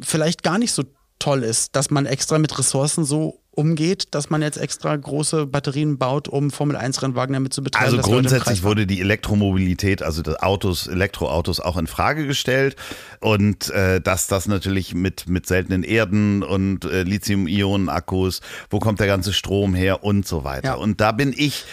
[0.00, 0.84] vielleicht gar nicht so
[1.18, 5.98] toll ist, dass man extra mit Ressourcen so umgeht, dass man jetzt extra große Batterien
[5.98, 7.86] baut, um Formel-1-Rennwagen damit zu betreiben.
[7.86, 12.76] Also grundsätzlich wurde die Elektromobilität, also das Autos, Elektroautos auch in Frage gestellt
[13.18, 19.08] und äh, dass das natürlich mit, mit seltenen Erden und äh, Lithium-Ionen-Akkus, wo kommt der
[19.08, 20.68] ganze Strom her und so weiter.
[20.68, 20.74] Ja.
[20.74, 21.64] Und da bin ich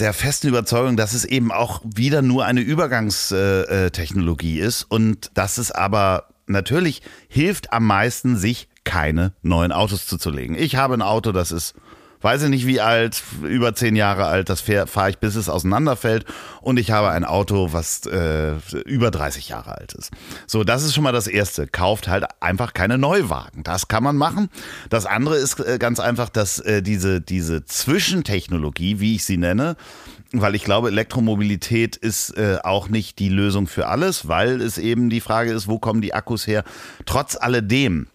[0.00, 5.70] der festen Überzeugung, dass es eben auch wieder nur eine Übergangstechnologie ist und dass es
[5.70, 10.56] aber natürlich hilft am meisten, sich keine neuen Autos zuzulegen.
[10.56, 11.74] Ich habe ein Auto, das ist,
[12.22, 16.24] weiß ich nicht wie alt, über zehn Jahre alt, das fahre ich, bis es auseinanderfällt.
[16.62, 18.54] Und ich habe ein Auto, was äh,
[18.86, 20.10] über 30 Jahre alt ist.
[20.46, 21.66] So, das ist schon mal das Erste.
[21.66, 23.62] Kauft halt einfach keine Neuwagen.
[23.64, 24.48] Das kann man machen.
[24.88, 29.76] Das andere ist äh, ganz einfach, dass äh, diese, diese Zwischentechnologie, wie ich sie nenne,
[30.32, 35.10] weil ich glaube, Elektromobilität ist äh, auch nicht die Lösung für alles, weil es eben
[35.10, 36.64] die Frage ist, wo kommen die Akkus her.
[37.04, 38.08] Trotz alledem,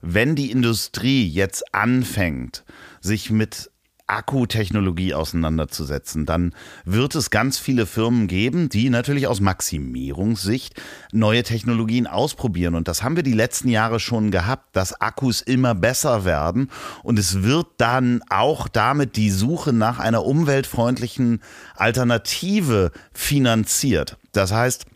[0.00, 2.64] wenn die Industrie jetzt anfängt,
[3.00, 3.70] sich mit
[4.08, 10.80] Akkutechnologie auseinanderzusetzen, dann wird es ganz viele Firmen geben, die natürlich aus Maximierungssicht
[11.12, 12.74] neue Technologien ausprobieren.
[12.74, 16.70] Und das haben wir die letzten Jahre schon gehabt, dass Akkus immer besser werden.
[17.02, 21.42] Und es wird dann auch damit die Suche nach einer umweltfreundlichen
[21.76, 24.16] Alternative finanziert.
[24.32, 24.86] Das heißt,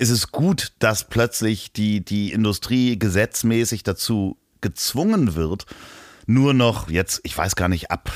[0.00, 5.66] ist es gut, dass plötzlich die, die Industrie gesetzmäßig dazu gezwungen wird,
[6.26, 8.10] nur noch jetzt, ich weiß gar nicht, ab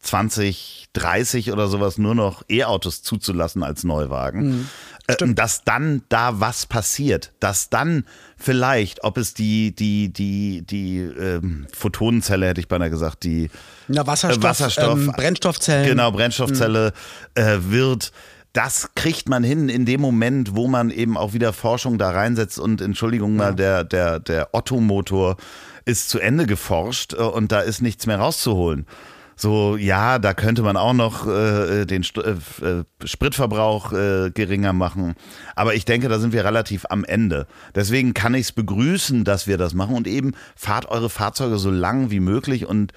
[0.00, 4.48] 2030 oder sowas nur noch E-Autos zuzulassen als Neuwagen.
[4.48, 4.68] Mhm.
[5.08, 8.06] Äh, dass dann da was passiert, dass dann
[8.38, 13.50] vielleicht, ob es die, die, die, die ähm, Photonenzelle, hätte ich beinahe gesagt, die
[13.88, 15.86] Na, Wasserstoff, äh, Wasserstoff ähm, Brennstoffzellen.
[15.86, 16.92] Genau, Brennstoffzelle
[17.36, 17.42] mhm.
[17.42, 18.12] äh, wird
[18.56, 22.58] das kriegt man hin in dem Moment, wo man eben auch wieder Forschung da reinsetzt
[22.58, 25.36] und Entschuldigung mal, der, der, der Otto-Motor
[25.84, 28.86] ist zu Ende geforscht äh, und da ist nichts mehr rauszuholen.
[29.38, 34.72] So, ja, da könnte man auch noch äh, den St äh, äh, Spritverbrauch äh, geringer
[34.72, 35.14] machen.
[35.54, 37.46] Aber ich denke, da sind wir relativ am Ende.
[37.74, 41.70] Deswegen kann ich es begrüßen, dass wir das machen und eben fahrt eure Fahrzeuge so
[41.70, 42.94] lang wie möglich und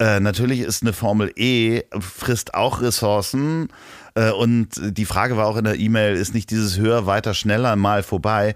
[0.00, 3.68] äh, natürlich ist eine Formel E, frisst auch Ressourcen.
[4.14, 7.76] Äh, und die Frage war auch in der E-Mail, ist nicht dieses höher, weiter, schneller
[7.76, 8.54] mal vorbei?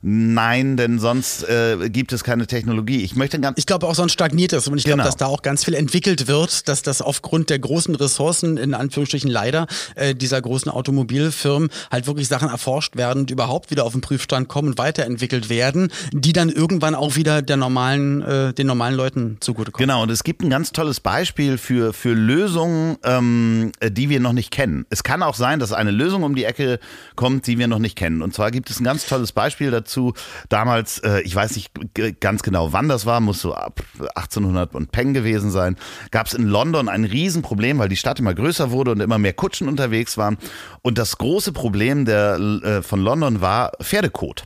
[0.00, 3.02] Nein, denn sonst äh, gibt es keine Technologie.
[3.02, 3.58] Ich möchte ganz.
[3.58, 5.04] Ich glaube auch sonst stagniert es und ich glaube, genau.
[5.06, 9.28] dass da auch ganz viel entwickelt wird, dass das aufgrund der großen Ressourcen in Anführungsstrichen
[9.28, 14.00] leider äh, dieser großen Automobilfirmen halt wirklich Sachen erforscht werden und überhaupt wieder auf den
[14.00, 18.94] Prüfstand kommen und weiterentwickelt werden, die dann irgendwann auch wieder der normalen, äh, den normalen
[18.94, 19.88] Leuten zugutekommen.
[19.88, 20.04] Genau.
[20.04, 24.52] Und es gibt ein ganz tolles Beispiel für für Lösungen, ähm, die wir noch nicht
[24.52, 24.86] kennen.
[24.90, 26.78] Es kann auch sein, dass eine Lösung um die Ecke
[27.16, 28.22] kommt, die wir noch nicht kennen.
[28.22, 30.12] Und zwar gibt es ein ganz tolles Beispiel dazu dazu.
[30.48, 31.72] Damals, äh, ich weiß nicht
[32.20, 33.82] ganz genau, wann das war, muss so ab
[34.14, 35.76] 1800 und Peng gewesen sein,
[36.10, 39.32] gab es in London ein Riesenproblem, weil die Stadt immer größer wurde und immer mehr
[39.32, 40.38] Kutschen unterwegs waren.
[40.82, 44.44] Und das große Problem der, äh, von London war Pferdekot.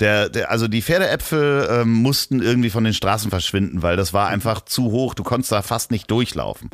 [0.00, 4.28] Der, der, also die Pferdeäpfel ähm, mussten irgendwie von den Straßen verschwinden, weil das war
[4.28, 5.14] einfach zu hoch.
[5.14, 6.70] Du konntest da fast nicht durchlaufen.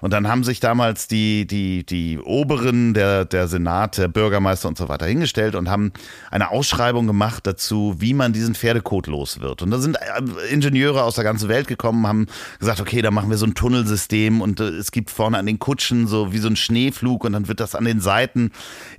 [0.00, 4.78] Und dann haben sich damals die, die, die Oberen, der, der Senat, der Bürgermeister und
[4.78, 5.92] so weiter hingestellt und haben
[6.30, 9.62] eine Ausschreibung gemacht dazu, wie man diesen Pferdekot los wird.
[9.62, 12.26] Und da sind äh, Ingenieure aus der ganzen Welt gekommen, haben
[12.60, 15.58] gesagt, okay, da machen wir so ein Tunnelsystem und äh, es gibt vorne an den
[15.58, 18.52] Kutschen so wie so ein Schneeflug und dann wird das an den Seiten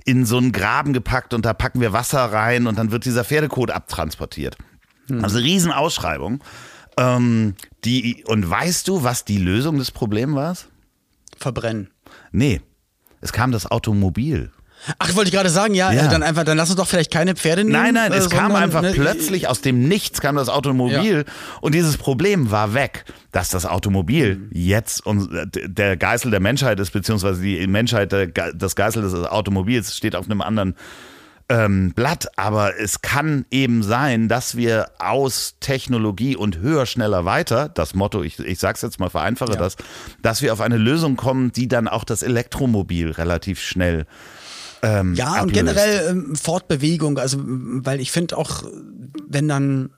[0.04, 3.24] in so einen Graben gepackt und da packen wir Wasser rein und dann wird dieser
[3.24, 4.56] Pferdekot abtransportiert.
[5.08, 5.24] Hm.
[5.24, 6.42] Also Riesenausschreibung.
[6.96, 7.54] Ähm,
[7.84, 10.56] die, und weißt du, was die Lösung des Problems war?
[11.38, 11.90] Verbrennen.
[12.32, 12.60] Nee,
[13.20, 14.50] es kam das Automobil.
[14.98, 16.06] Ach, wollte ich gerade sagen, ja, ja.
[16.06, 17.72] Äh, dann einfach, dann lass uns doch vielleicht keine Pferde nehmen.
[17.72, 21.32] Nein, nein, es äh, kam einfach ne, plötzlich aus dem Nichts kam das Automobil ja.
[21.60, 24.48] und dieses Problem war weg, dass das Automobil mhm.
[24.52, 28.14] jetzt und der Geißel der Menschheit ist, beziehungsweise die Menschheit,
[28.54, 30.74] das Geißel des Automobils steht auf einem anderen
[31.50, 37.68] ähm, Blatt, aber es kann eben sein, dass wir aus Technologie und höher, schneller, weiter,
[37.68, 39.58] das Motto, ich, ich sage es jetzt mal, vereinfache ja.
[39.58, 39.76] das,
[40.22, 44.06] dass wir auf eine Lösung kommen, die dann auch das Elektromobil relativ schnell
[44.82, 45.42] ähm, ja, ablöst.
[45.42, 48.62] und generell ähm, Fortbewegung, also weil ich finde auch,
[49.28, 49.90] wenn dann,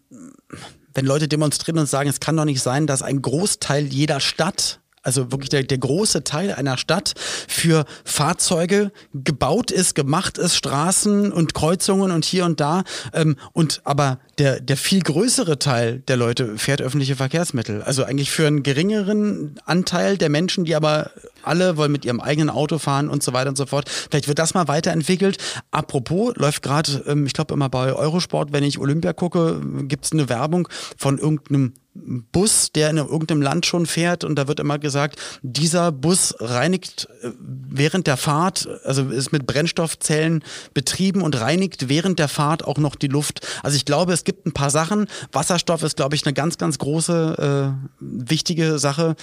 [0.94, 4.80] wenn Leute demonstrieren und sagen, es kann doch nicht sein, dass ein Großteil jeder Stadt
[5.02, 7.14] also wirklich der, der große Teil einer Stadt
[7.48, 12.84] für Fahrzeuge gebaut ist, gemacht ist, Straßen und Kreuzungen und hier und da.
[13.12, 17.82] Ähm, und aber der, der viel größere Teil der Leute fährt öffentliche Verkehrsmittel.
[17.82, 21.10] Also eigentlich für einen geringeren Anteil der Menschen, die aber
[21.42, 23.88] alle wollen mit ihrem eigenen Auto fahren und so weiter und so fort.
[23.88, 25.38] Vielleicht wird das mal weiterentwickelt.
[25.70, 30.12] Apropos, läuft gerade, ähm, ich glaube immer bei Eurosport, wenn ich Olympia gucke, gibt es
[30.12, 34.78] eine Werbung von irgendeinem Bus, der in irgendeinem Land schon fährt und da wird immer
[34.78, 40.42] gesagt, dieser Bus reinigt äh, während der Fahrt, also ist mit Brennstoffzellen
[40.72, 43.46] betrieben und reinigt während der Fahrt auch noch die Luft.
[43.62, 45.06] Also ich glaube, es gibt ein paar Sachen.
[45.32, 49.16] Wasserstoff ist, glaube ich, eine ganz, ganz große, äh, wichtige Sache.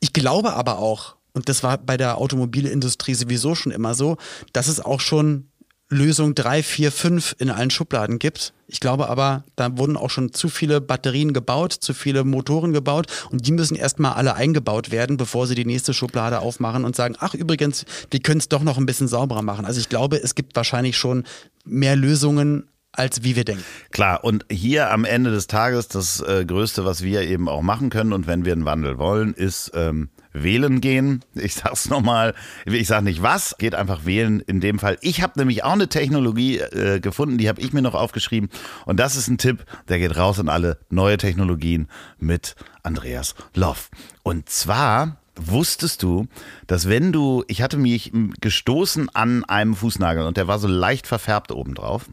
[0.00, 4.16] Ich glaube aber auch, und das war bei der Automobilindustrie sowieso schon immer so,
[4.52, 5.48] dass es auch schon
[5.90, 8.52] Lösung 3, 4, 5 in allen Schubladen gibt.
[8.66, 13.06] Ich glaube aber, da wurden auch schon zu viele Batterien gebaut, zu viele Motoren gebaut
[13.30, 17.14] und die müssen erstmal alle eingebaut werden, bevor sie die nächste Schublade aufmachen und sagen,
[17.20, 19.64] ach übrigens, wir können es doch noch ein bisschen sauberer machen.
[19.64, 21.24] Also ich glaube, es gibt wahrscheinlich schon
[21.64, 23.64] mehr Lösungen als wie wir denken.
[23.90, 27.90] Klar, und hier am Ende des Tages das äh, Größte, was wir eben auch machen
[27.90, 31.24] können und wenn wir einen Wandel wollen, ist ähm, wählen gehen.
[31.34, 34.98] Ich sag's nochmal, ich sag nicht was, geht einfach wählen in dem Fall.
[35.00, 38.48] Ich habe nämlich auch eine Technologie äh, gefunden, die habe ich mir noch aufgeschrieben
[38.84, 43.90] und das ist ein Tipp, der geht raus an alle neue Technologien mit Andreas Loff.
[44.22, 46.26] Und zwar Wusstest du,
[46.66, 51.06] dass wenn du, ich hatte mich gestoßen an einem Fußnagel und der war so leicht
[51.06, 52.06] verfärbt obendrauf.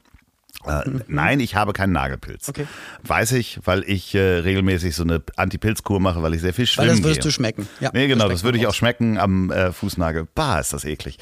[0.67, 1.01] Äh, mhm.
[1.08, 2.49] Nein, ich habe keinen Nagelpilz.
[2.49, 2.67] Okay.
[3.04, 6.89] Weiß ich, weil ich äh, regelmäßig so eine Antipilzkur mache, weil ich sehr viel schwimme.
[6.89, 7.30] Weil das würdest gehe.
[7.30, 7.67] du schmecken.
[7.80, 10.28] Ja, nee, genau, das, das würde ich auch schmecken am äh, Fußnagel.
[10.34, 11.17] Bah, ist das eklig.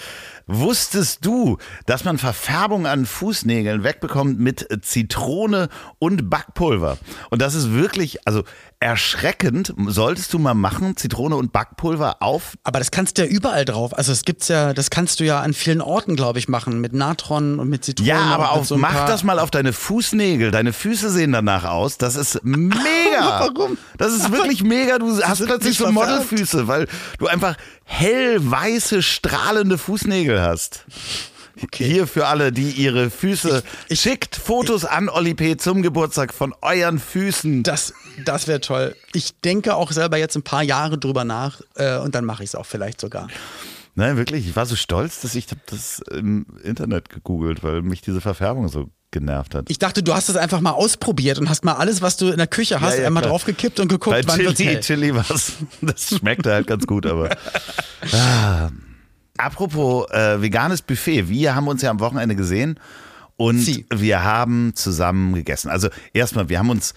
[0.47, 6.97] Wusstest du, dass man Verfärbung an Fußnägeln wegbekommt mit Zitrone und Backpulver?
[7.29, 8.43] Und das ist wirklich, also
[8.83, 9.73] erschreckend.
[9.87, 12.53] Solltest du mal machen, Zitrone und Backpulver auf.
[12.63, 13.97] Aber das kannst du ja überall drauf.
[13.97, 16.81] Also es gibt's ja, das kannst du ja an vielen Orten, glaube ich, machen.
[16.81, 18.09] Mit Natron und mit Zitrone.
[18.09, 20.51] Ja, aber auch, so mach das mal auf deine Fußnägel.
[20.51, 21.97] Deine Füße sehen danach aus.
[21.97, 23.49] Das ist mega.
[23.55, 23.77] Warum?
[23.97, 24.99] Das ist wirklich mega.
[24.99, 26.87] Du hast plötzlich so Modelfüße, weil
[27.19, 30.85] du einfach hellweiße, strahlende Fußnägel hast.
[31.61, 31.85] Okay.
[31.85, 35.57] Hier für alle, die ihre Füße ich, ich, schickt Fotos ich, an Oli P.
[35.57, 37.63] zum Geburtstag von euren Füßen.
[37.63, 37.93] Das,
[38.25, 38.95] das wäre toll.
[39.13, 42.49] Ich denke auch selber jetzt ein paar Jahre drüber nach äh, und dann mache ich
[42.49, 43.27] es auch vielleicht sogar.
[43.95, 44.47] Nein, wirklich.
[44.47, 48.89] Ich war so stolz, dass ich das im Internet gegoogelt, weil mich diese Verfärbung so
[49.11, 49.69] genervt hat.
[49.69, 52.37] Ich dachte, du hast das einfach mal ausprobiert und hast mal alles, was du in
[52.37, 53.31] der Küche hast, ja, ja, einmal klar.
[53.31, 54.79] draufgekippt und geguckt, Bei wann Chili.
[54.79, 55.53] Chili was.
[55.81, 57.29] Das schmeckt halt ganz gut, aber.
[58.11, 58.69] Ah.
[59.37, 62.79] Apropos äh, veganes Buffet, wir haben uns ja am Wochenende gesehen
[63.35, 63.85] und Sie.
[63.91, 65.69] wir haben zusammen gegessen.
[65.69, 66.93] Also erstmal, wir haben uns,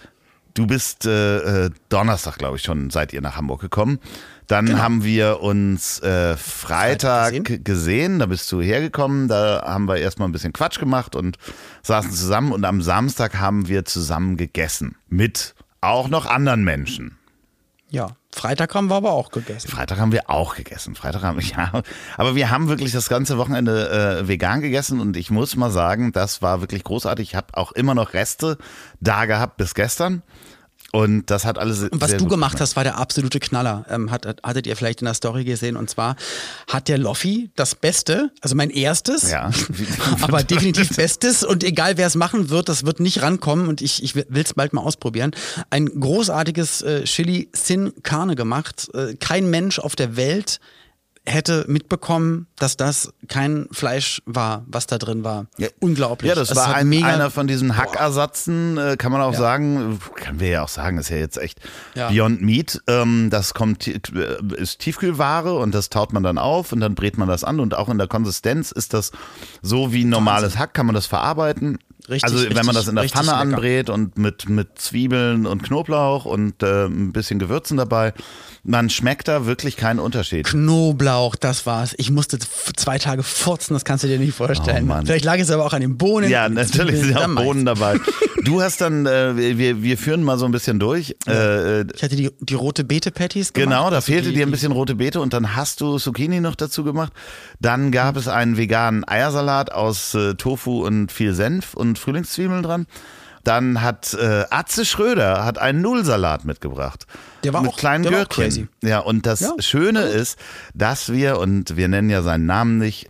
[0.53, 3.99] du bist äh, äh Donnerstag, glaube ich, schon seid ihr nach Hamburg gekommen.
[4.45, 4.79] Dann genau.
[4.79, 7.63] haben wir uns äh, Freitag, Freitag gesehen?
[7.63, 11.37] gesehen, da bist du hergekommen, da haben wir erstmal ein bisschen Quatsch gemacht und
[11.83, 17.17] saßen zusammen und am Samstag haben wir zusammen gegessen mit auch noch anderen Menschen.
[17.89, 19.67] Ja, Freitag haben wir aber auch gegessen.
[19.67, 20.95] Freitag haben wir auch gegessen.
[20.95, 21.81] Freitag haben wir, ja.
[22.17, 26.11] Aber wir haben wirklich das ganze Wochenende äh, vegan gegessen und ich muss mal sagen,
[26.11, 27.29] das war wirklich großartig.
[27.29, 28.57] Ich habe auch immer noch Reste
[28.99, 30.21] da gehabt bis gestern.
[30.93, 31.83] Und das hat alles.
[31.83, 33.85] Und was du gemacht, gemacht hast, war der absolute Knaller.
[33.89, 35.75] Ähm, hat, hattet ihr vielleicht in der Story gesehen?
[35.75, 36.15] Und zwar
[36.67, 39.51] hat der Loffi das Beste, also mein erstes, ja.
[40.21, 41.43] aber definitiv Bestes.
[41.43, 43.67] Und egal wer es machen wird, das wird nicht rankommen.
[43.67, 45.31] Und ich, ich will es bald mal ausprobieren.
[45.69, 48.89] Ein großartiges äh, Chili Sin Carne gemacht.
[48.93, 50.59] Äh, kein Mensch auf der Welt
[51.27, 55.47] hätte mitbekommen, dass das kein Fleisch war, was da drin war.
[55.57, 55.67] Ja.
[55.79, 56.29] Unglaublich.
[56.29, 59.37] Ja, das, das war ein, einer von diesen Hackersatzen, äh, kann man auch ja.
[59.37, 61.59] sagen, können wir ja auch sagen, ist ja jetzt echt
[61.95, 62.09] ja.
[62.09, 62.81] Beyond Meat.
[62.87, 63.99] Ähm, das kommt, äh,
[64.55, 67.75] ist Tiefkühlware und das taut man dann auf und dann brät man das an und
[67.75, 69.11] auch in der Konsistenz ist das
[69.61, 70.57] so wie normales.
[70.57, 71.77] Hack, kann man das verarbeiten.
[72.09, 73.37] Richtig, also wenn man das in der Pfanne lecker.
[73.37, 78.13] anbrät und mit, mit Zwiebeln und Knoblauch und äh, ein bisschen Gewürzen dabei,
[78.63, 80.45] man schmeckt da wirklich keinen Unterschied.
[80.45, 81.95] Knoblauch, das war's.
[81.97, 84.89] Ich musste zwei Tage furzen, das kannst du dir nicht vorstellen.
[84.89, 86.29] Oh Vielleicht lag es aber auch an den Bohnen.
[86.29, 87.99] Ja, natürlich sind auch Bohnen dabei.
[88.43, 91.15] Du hast dann, äh, wir, wir führen mal so ein bisschen durch.
[91.27, 93.69] Äh, ich hatte die, die rote Beete-Patties gemacht.
[93.69, 96.85] Genau, da fehlte dir ein bisschen rote Beete und dann hast du Zucchini noch dazu
[96.85, 97.11] gemacht.
[97.59, 98.21] Dann gab mhm.
[98.21, 102.87] es einen veganen Eiersalat aus äh, Tofu und viel Senf und Frühlingszwiebeln dran.
[103.43, 107.07] Dann hat äh, Atze Schröder hat einen Nullsalat mitgebracht.
[107.43, 108.43] Der war mit auch, kleinen der Gürkchen.
[108.43, 108.67] War crazy.
[108.83, 109.53] Ja, und das ja.
[109.59, 110.37] Schöne ist,
[110.73, 113.09] dass wir, und wir nennen ja seinen Namen nicht,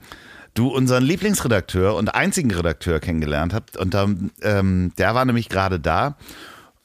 [0.54, 3.78] du unseren Lieblingsredakteur und einzigen Redakteur kennengelernt habt.
[3.78, 3.96] Und
[4.42, 6.18] ähm, der war nämlich gerade da.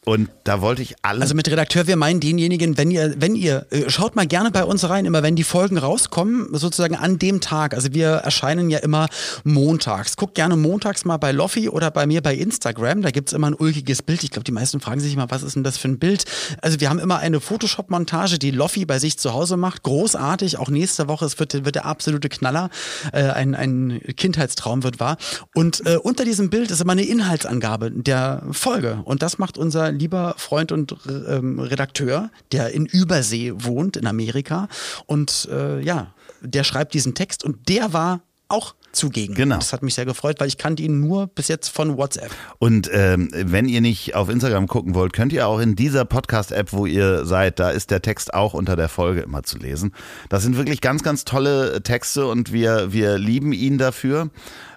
[0.05, 1.21] Und da wollte ich alle.
[1.21, 4.65] Also mit Redakteur, wir meinen denjenigen, wenn ihr, wenn ihr, äh, schaut mal gerne bei
[4.65, 7.73] uns rein, immer wenn die Folgen rauskommen, sozusagen an dem Tag.
[7.73, 9.07] Also wir erscheinen ja immer
[9.45, 10.17] montags.
[10.17, 13.03] Guckt gerne montags mal bei Loffi oder bei mir bei Instagram.
[13.03, 14.25] Da gibt's immer ein ulkiges Bild.
[14.25, 16.25] Ich glaube, die meisten fragen sich immer, was ist denn das für ein Bild?
[16.63, 19.85] Also wir haben immer eine Photoshop-Montage, die Loffi bei sich zu Hause macht.
[19.85, 20.59] Großartig.
[20.59, 21.27] Auch nächste Woche.
[21.27, 22.71] Es wird, wird der absolute Knaller.
[23.13, 25.17] Äh, ein, ein Kindheitstraum wird wahr.
[25.55, 29.01] Und äh, unter diesem Bild ist immer eine Inhaltsangabe der Folge.
[29.05, 30.97] Und das macht unser lieber Freund und
[31.29, 34.69] ähm, Redakteur, der in Übersee wohnt, in Amerika.
[35.07, 39.35] Und äh, ja, der schreibt diesen Text und der war auch zugegen.
[39.35, 39.57] Genau.
[39.57, 42.31] Das hat mich sehr gefreut, weil ich kannte ihn nur bis jetzt von WhatsApp.
[42.59, 46.73] Und ähm, wenn ihr nicht auf Instagram gucken wollt, könnt ihr auch in dieser Podcast-App,
[46.73, 49.95] wo ihr seid, da ist der Text auch unter der Folge immer zu lesen.
[50.29, 54.31] Das sind wirklich ganz, ganz tolle Texte und wir, wir lieben ihn dafür.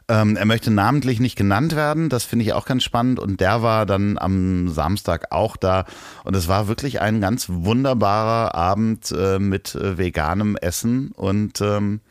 [0.08, 3.20] Ähm, er möchte namentlich nicht genannt werden, das finde ich auch ganz spannend.
[3.20, 5.86] Und der war dann am Samstag auch da.
[6.24, 12.01] Und es war wirklich ein ganz wunderbarer Abend äh, mit äh, veganem Essen und ähm,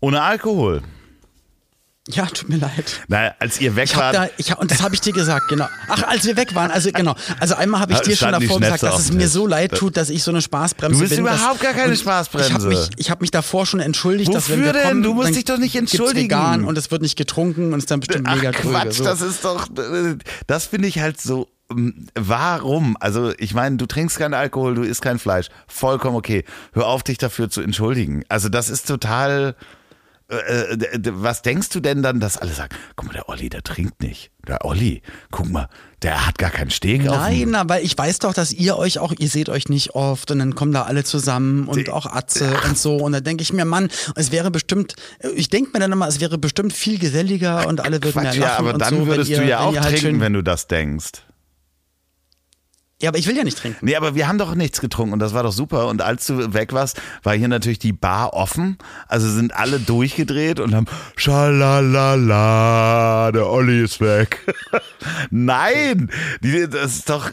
[0.00, 0.82] ohne Alkohol.
[2.14, 3.00] Ja, tut mir leid.
[3.08, 4.14] Na, als ihr weg Ich wart.
[4.14, 5.66] da, ich und das habe ich dir gesagt, genau.
[5.88, 7.14] Ach, als wir weg waren, also genau.
[7.38, 9.96] Also einmal habe ich Da dir schon davor gesagt, dass es mir so leid tut,
[9.96, 11.20] dass ich so eine Spaßbremse Du bist bin.
[11.20, 12.48] überhaupt dass, gar keine Spaßbremse.
[12.48, 15.02] Ich habe mich, ich hab mich davor schon entschuldigt, dass wenn Wofür wir kommen, denn?
[15.02, 16.24] Du musst dich doch nicht entschuldigen.
[16.30, 18.92] vegan und es wird nicht getrunken und es ist dann bestimmt Ach mega Quatsch, drüber.
[18.92, 19.04] So.
[19.04, 19.68] das ist doch,
[20.46, 22.96] das finde ich halt so, ähm, warum?
[23.00, 26.44] Also ich meine, du trinkst keinen Alkohol, du isst kein Fleisch, vollkommen okay.
[26.72, 28.24] Hör auf, dich dafür zu entschuldigen.
[28.28, 29.54] Also das ist total,
[30.30, 33.62] äh, äh, was denkst du denn dann, dass alle sagen, guck mal, der Olli, der
[33.62, 34.30] trinkt nicht.
[34.46, 35.68] Der Olli, guck mal,
[36.02, 39.12] der hat gar keinen Steg auf Nein, aber ich weiß doch, dass ihr euch auch,
[39.18, 42.78] ihr seht euch nicht oft und dann kommen da alle zusammen und auch Atze und
[42.78, 44.94] so und da denke ich mir, Mann, es wäre bestimmt,
[45.34, 48.40] ich denke mir dann immer, es wäre bestimmt viel geselliger und alle würden Quatsch, ja
[48.40, 50.20] lachen ja, aber dann so, würdest wenn ihr, du ja wenn auch ihr halt trinken,
[50.20, 51.10] wenn du das denkst.
[53.02, 53.78] Ja, aber ich will ja nicht trinken.
[53.84, 55.88] Nee, aber wir haben doch nichts getrunken und das war doch super.
[55.88, 58.76] Und als du weg warst, war hier natürlich die Bar offen.
[59.08, 60.86] Also sind alle durchgedreht und haben
[61.16, 62.52] Schalalala,
[63.32, 64.40] der Olli ist weg.
[65.30, 66.10] Nein,
[66.42, 67.30] die, das ist doch.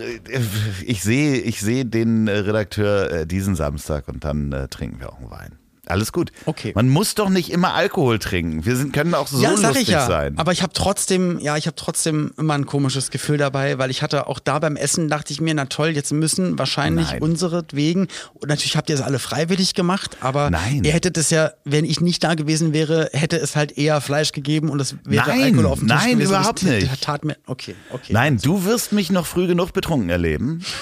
[0.86, 5.18] Ich sehe, ich sehe den Redakteur äh, diesen Samstag und dann äh, trinken wir auch
[5.18, 5.66] einen Wein.
[5.90, 6.32] Alles gut.
[6.46, 6.72] Okay.
[6.76, 8.66] Man muss doch nicht immer Alkohol trinken.
[8.66, 10.06] Wir sind, können auch so ja, lustig ich ja.
[10.06, 10.38] sein.
[10.38, 14.02] Aber ich habe trotzdem, ja, ich habe trotzdem immer ein komisches Gefühl dabei, weil ich
[14.02, 17.22] hatte auch da beim Essen, dachte ich mir, na toll, jetzt müssen wahrscheinlich Nein.
[17.22, 20.84] unseretwegen, und natürlich habt ihr es alle freiwillig gemacht, aber Nein.
[20.84, 24.32] ihr hättet es ja, wenn ich nicht da gewesen wäre, hätte es halt eher Fleisch
[24.32, 26.30] gegeben und es wäre Nein, Alkohol auf dem Tisch nein, gewesen.
[26.30, 27.02] überhaupt das nicht.
[27.02, 28.12] Tat mir, okay, okay.
[28.14, 30.64] Nein, du wirst mich noch früh genug betrunken erleben.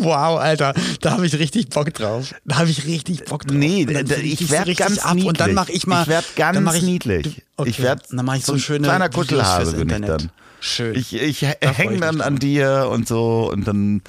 [0.00, 2.34] Wow, Alter, da habe ich richtig Bock drauf.
[2.44, 3.56] Da habe ich richtig Bock drauf.
[3.56, 3.86] Nee,
[4.22, 5.54] ich dich werd richtig ganz ab und dann niedlich.
[5.54, 6.02] mache ich mal.
[6.02, 7.42] Ich werd ganz dann mach ich, niedlich.
[7.56, 10.30] Okay, Ich werd dann mache ich so, so ein schöne kleiner fürs bin ich dann.
[10.60, 10.94] Schön.
[10.94, 14.02] Ich, ich hänge dann an dir und so und dann.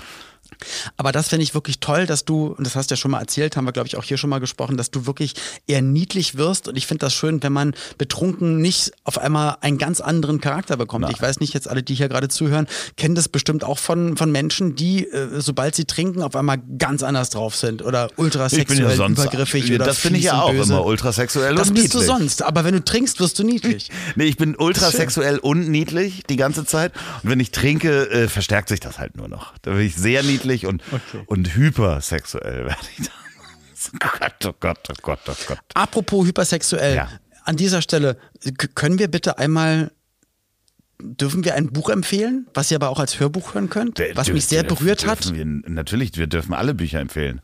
[0.97, 3.19] Aber das finde ich wirklich toll, dass du, und das hast du ja schon mal
[3.19, 5.33] erzählt, haben wir, glaube ich, auch hier schon mal gesprochen, dass du wirklich
[5.67, 6.67] eher niedlich wirst.
[6.67, 10.77] Und ich finde das schön, wenn man betrunken nicht auf einmal einen ganz anderen Charakter
[10.77, 11.09] bekommt.
[11.11, 14.31] Ich weiß nicht, jetzt alle, die hier gerade zuhören, kennen das bestimmt auch von, von
[14.31, 19.73] Menschen, die, äh, sobald sie trinken, auf einmal ganz anders drauf sind oder ultrasexuell übergriffig
[19.73, 20.73] oder Das finde ich ja auch böse.
[20.73, 22.01] immer ultrasexuell Das und bist niedlich.
[22.07, 22.43] du sonst.
[22.43, 23.89] Aber wenn du trinkst, wirst du niedlich.
[24.15, 26.91] Nee, ich bin ultrasexuell und niedlich die ganze Zeit.
[27.23, 29.53] Und wenn ich trinke, äh, verstärkt sich das halt nur noch.
[29.61, 31.23] Da bin ich sehr niedlich und, Okay.
[31.25, 33.15] und hypersexuell werde ich dann.
[33.95, 35.57] Oh Gott, oh Gott, oh Gott, oh Gott.
[35.73, 37.09] Apropos hypersexuell, Ja.
[37.45, 38.17] an dieser Stelle,
[38.75, 39.91] können wir bitte einmal,
[41.01, 44.45] dürfen wir ein Buch empfehlen, was ihr aber auch als Hörbuch hören könnt, was mich
[44.45, 45.33] sehr berührt hat?
[45.33, 47.41] Wir, natürlich, wir dürfen alle Bücher empfehlen.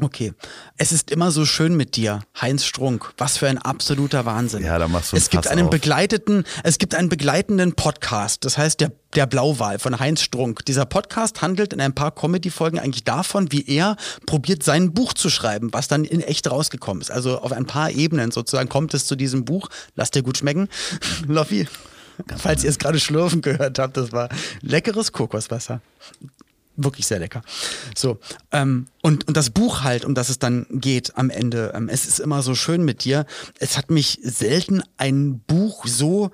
[0.00, 0.32] Okay.
[0.76, 3.12] Es ist immer so schön mit dir, Heinz Strunk.
[3.18, 4.64] Was für ein absoluter Wahnsinn.
[4.64, 5.70] Ja, da machst du Es gibt Fass einen auf.
[5.70, 8.44] begleiteten, es gibt einen begleitenden Podcast.
[8.44, 10.64] Das heißt der der Blauwal von Heinz Strunk.
[10.66, 13.96] Dieser Podcast handelt in ein paar Comedy-Folgen eigentlich davon, wie er
[14.26, 17.10] probiert, sein Buch zu schreiben, was dann in echt rausgekommen ist.
[17.10, 19.68] Also auf ein paar Ebenen sozusagen kommt es zu diesem Buch.
[19.96, 20.68] Lasst dir gut schmecken.
[21.26, 21.66] Loffi,
[22.36, 24.28] falls ihr es gerade schlürfen gehört habt, das war
[24.60, 25.80] leckeres Kokoswasser
[26.76, 27.42] wirklich sehr lecker.
[27.94, 28.18] So,
[28.52, 32.06] ähm, und, und das Buch halt, um das es dann geht am Ende, ähm, es
[32.06, 33.26] ist immer so schön mit dir.
[33.58, 36.30] Es hat mich selten ein Buch so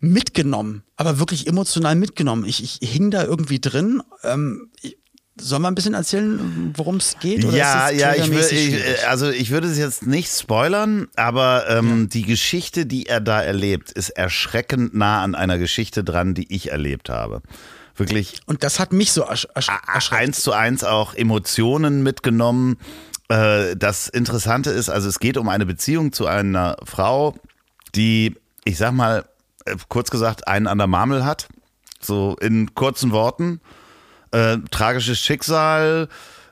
[0.00, 2.44] mitgenommen, aber wirklich emotional mitgenommen.
[2.44, 4.02] Ich, ich hing da irgendwie drin.
[4.22, 4.98] Ähm, ich,
[5.38, 7.44] Sollen wir ein bisschen erzählen, worum es geht?
[7.44, 12.08] Oder ja, ja, ich, wür, ich, also ich würde es jetzt nicht spoilern, aber ähm,
[12.08, 16.70] die Geschichte, die er da erlebt, ist erschreckend nah an einer Geschichte dran, die ich
[16.70, 17.42] erlebt habe.
[17.96, 20.12] Wirklich Und das hat mich so ersch erschreckt.
[20.12, 22.78] eins zu eins auch Emotionen mitgenommen.
[23.28, 27.34] Äh, Das Interessante ist, also es geht um eine Beziehung zu einer Frau,
[27.94, 29.24] die, ich sag mal,
[29.64, 31.48] äh, kurz gesagt, einen an der Marmel hat.
[32.00, 33.60] so in kurzen Worten.
[34.30, 36.08] Äh, tragisches Schicksal.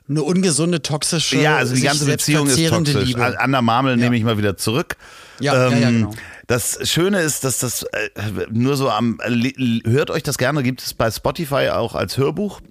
[0.09, 3.05] Eine ungesunde, toxische, Ja, also die ganze Beziehung ist toxisch.
[3.05, 3.39] Liebe.
[3.39, 4.97] An der Marmel nehme ich mal wieder zurück.
[5.39, 6.13] Ähm, Ja, ja, ja, genau.
[6.47, 8.09] Das Schöne ist, dass das äh,
[8.51, 12.61] nur so am, li- hört euch das gerne, gibt es bei Spotify auch als Hörbuch.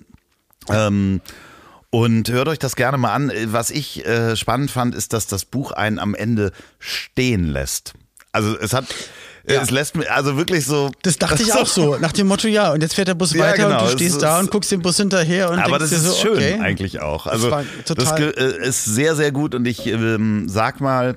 [0.70, 1.20] Ähm,
[1.90, 3.32] und hört euch das gerne mal an.
[3.46, 7.94] Was ich äh, spannend fand, ist, dass das Buch einen am Ende stehen lässt.
[8.32, 8.86] Also es hat,
[9.48, 9.60] Ja.
[9.62, 10.90] es lässt mir, also wirklich so.
[11.02, 13.44] Das dachte ich auch so, nach dem Motto, ja, und jetzt fährt der Bus Ja,
[13.44, 15.78] weiter genau, und es du stehst ist- da und guckst den Bus hinterher und Aber
[15.78, 16.58] denkst das dir ist so, schön okay.
[16.60, 17.26] eigentlich auch.
[17.26, 17.50] Also
[17.94, 21.16] das ge- äh, ist sehr, sehr gut und ich ähm, sag mal,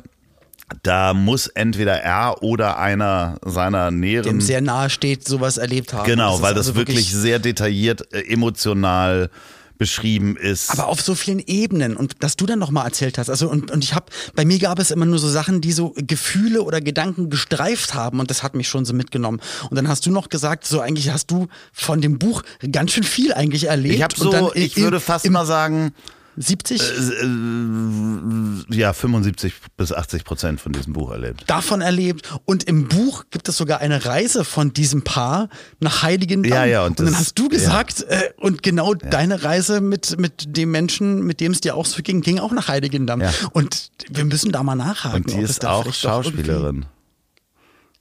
[0.84, 6.06] da muss entweder er oder einer seiner näheren Dem sehr nahe steht, sowas erlebt haben.
[6.06, 9.30] genau, ist weil das also wirklich sehr detailliert, äh, emotional
[9.78, 10.72] beschrieben ist.
[10.72, 13.84] Aber auf so vielen Ebenen und dass du dann nochmal erzählt hast, also und, und
[13.84, 17.30] ich habe, bei mir gab es immer nur so Sachen, die so Gefühle oder Gedanken
[17.30, 19.40] gestreift haben und das hat mich schon so mitgenommen.
[19.70, 23.04] Und dann hast du noch gesagt, so eigentlich hast du von dem Buch ganz schön
[23.04, 23.96] viel eigentlich erlebt.
[23.96, 25.94] ich habe und dann so, ich würde fast im mal sagen,
[26.38, 31.44] 70 äh, ja, 75 bis 80 Prozent von diesem Buch erlebt.
[31.48, 36.52] davon erlebt und im Buch gibt es sogar eine Reise von diesem Paar nach Heiligendamm.
[36.52, 40.18] Ja, ja, und und, dann das- hast du gesagt, äh, und genau deine Reise mit,
[40.20, 43.22] mit dem Menschen, mit dem es dir auch so ging, ging auch nach Heiligendamm.
[43.22, 43.32] Ja.
[43.52, 45.18] Und wir müssen da mal nachhaken.
[45.24, 46.86] Und die ist auch Schauspielerin.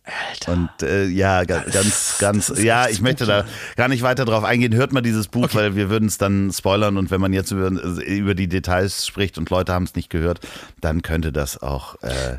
[0.07, 0.53] Alter.
[0.53, 3.45] Und äh, ja, ga- ganz, ganz, ja, ich möchte da
[3.77, 4.73] gar nicht weiter drauf eingehen.
[4.75, 7.69] Hört mal dieses Buch, weil wir würden es dann spoilern und wenn man jetzt über,
[7.69, 10.41] über die Details spricht und Leute haben es nicht gehört,
[10.81, 12.39] dann könnte das auch äh,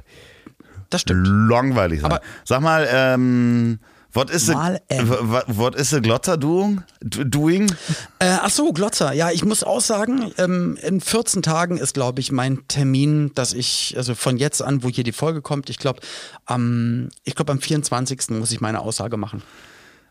[0.89, 1.27] das stimmt.
[1.27, 2.11] langweilig sein.
[2.11, 3.79] Aber- Sag mal, ähm,
[4.17, 5.07] what is the, Mal, ähm.
[5.09, 6.83] what, what is the Glotter doing?
[7.01, 7.71] Do- doing?
[8.19, 9.13] Äh, ach so, Glotzer.
[9.13, 13.53] Ja, ich muss auch sagen, ähm, in 14 Tagen ist, glaube ich, mein Termin, dass
[13.53, 16.01] ich, also von jetzt an, wo hier die Folge kommt, ich glaube,
[16.45, 18.29] am, ich glaube, am 24.
[18.31, 19.41] muss ich meine Aussage machen.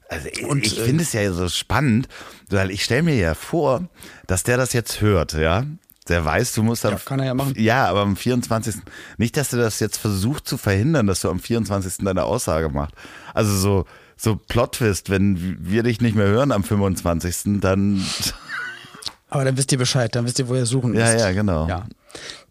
[0.08, 2.08] Also ich- Und, ich äh, finde es ja so spannend,
[2.48, 3.88] weil ich stelle mir ja vor,
[4.28, 5.64] dass der das jetzt hört, ja.
[6.08, 7.54] Der weiß, du musst am, Ja, kann er ja machen.
[7.56, 8.76] Ja, aber am 24.
[9.18, 12.04] Nicht, dass du das jetzt versucht zu verhindern, dass du am 24.
[12.04, 12.94] deine Aussage machst.
[13.34, 13.84] Also so,
[14.16, 18.04] so Plot-Twist, wenn wir dich nicht mehr hören am 25., dann.
[19.28, 21.18] Aber dann wisst ihr Bescheid, dann wisst ihr, wo ihr suchen Ja, müsst.
[21.24, 21.68] ja, genau.
[21.68, 21.86] Ja.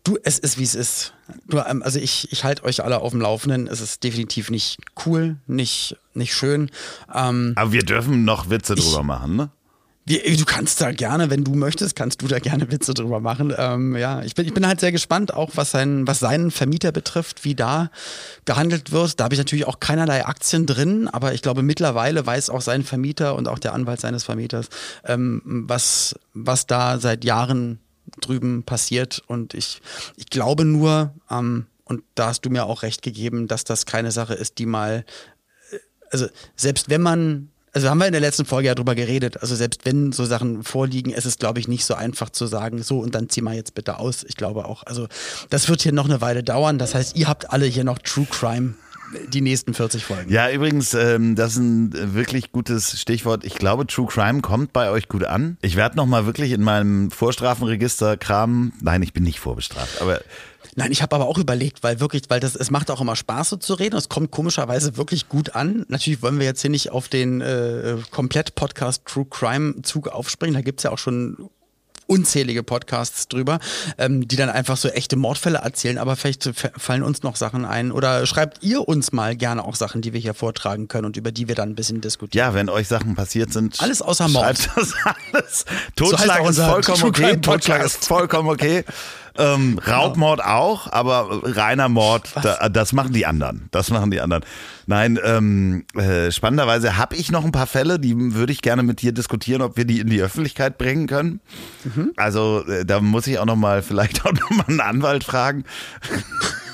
[0.03, 1.13] Du, es ist, wie es ist.
[1.47, 3.67] Du, ähm, also ich, ich halte euch alle auf dem Laufenden.
[3.67, 6.69] Es ist definitiv nicht cool, nicht, nicht schön.
[7.13, 9.49] Ähm, Aber wir dürfen noch Witze drüber machen, ne?
[10.07, 13.53] Du kannst da gerne, wenn du möchtest, kannst du da gerne Witze drüber machen.
[13.57, 16.91] Ähm, ja, ich bin, ich bin halt sehr gespannt, auch was, sein, was seinen Vermieter
[16.91, 17.89] betrifft, wie da
[18.45, 19.19] gehandelt wird.
[19.19, 22.83] Da habe ich natürlich auch keinerlei Aktien drin, aber ich glaube, mittlerweile weiß auch sein
[22.83, 24.69] Vermieter und auch der Anwalt seines Vermieters,
[25.05, 27.79] ähm, was, was da seit Jahren
[28.21, 29.23] drüben passiert.
[29.25, 29.81] Und ich,
[30.17, 34.11] ich glaube nur, ähm, und da hast du mir auch recht gegeben, dass das keine
[34.11, 35.03] Sache ist, die mal
[36.11, 39.53] also selbst wenn man, also haben wir in der letzten Folge ja drüber geredet, also
[39.53, 42.99] selbst wenn so Sachen vorliegen, ist es, glaube ich, nicht so einfach zu sagen, so
[42.99, 44.23] und dann zieh mal jetzt bitte aus.
[44.23, 45.07] Ich glaube auch, also
[45.49, 46.79] das wird hier noch eine Weile dauern.
[46.79, 48.75] Das heißt, ihr habt alle hier noch True Crime
[49.27, 50.31] die nächsten 40 Folgen.
[50.31, 53.43] Ja, übrigens, ähm, das ist ein wirklich gutes Stichwort.
[53.43, 55.57] Ich glaube, True Crime kommt bei euch gut an.
[55.61, 58.73] Ich werde nochmal wirklich in meinem Vorstrafenregister kramen.
[58.81, 60.21] Nein, ich bin nicht vorbestraft, aber
[60.75, 63.49] Nein, ich habe aber auch überlegt, weil wirklich, weil das, es macht auch immer Spaß
[63.49, 63.95] so zu reden.
[63.95, 65.85] Es kommt komischerweise wirklich gut an.
[65.87, 70.53] Natürlich wollen wir jetzt hier nicht auf den äh, Komplett-Podcast True Crime Zug aufspringen.
[70.53, 71.49] Da gibt's ja auch schon
[72.07, 73.59] unzählige Podcasts drüber,
[73.97, 77.91] ähm, die dann einfach so echte Mordfälle erzählen, aber vielleicht fallen uns noch Sachen ein
[77.91, 81.31] oder schreibt ihr uns mal gerne auch Sachen, die wir hier vortragen können und über
[81.31, 82.47] die wir dann ein bisschen diskutieren.
[82.47, 83.81] ja, wenn euch Sachen passiert sind.
[83.81, 84.57] Alles außer Mord.
[84.57, 84.93] Schreibt das
[85.33, 85.65] alles.
[85.95, 87.37] Totschlag auch ist vollkommen okay.
[87.37, 88.83] Totschlag ist vollkommen okay.
[89.37, 93.67] Ähm, Raubmord auch, aber reiner Mord, da, das machen die anderen.
[93.71, 94.43] Das machen die anderen.
[94.87, 99.01] Nein, ähm, äh, spannenderweise habe ich noch ein paar Fälle, die würde ich gerne mit
[99.01, 101.41] dir diskutieren, ob wir die in die Öffentlichkeit bringen können.
[101.83, 102.11] Mhm.
[102.15, 105.65] Also äh, da muss ich auch noch mal vielleicht auch noch mal einen Anwalt fragen.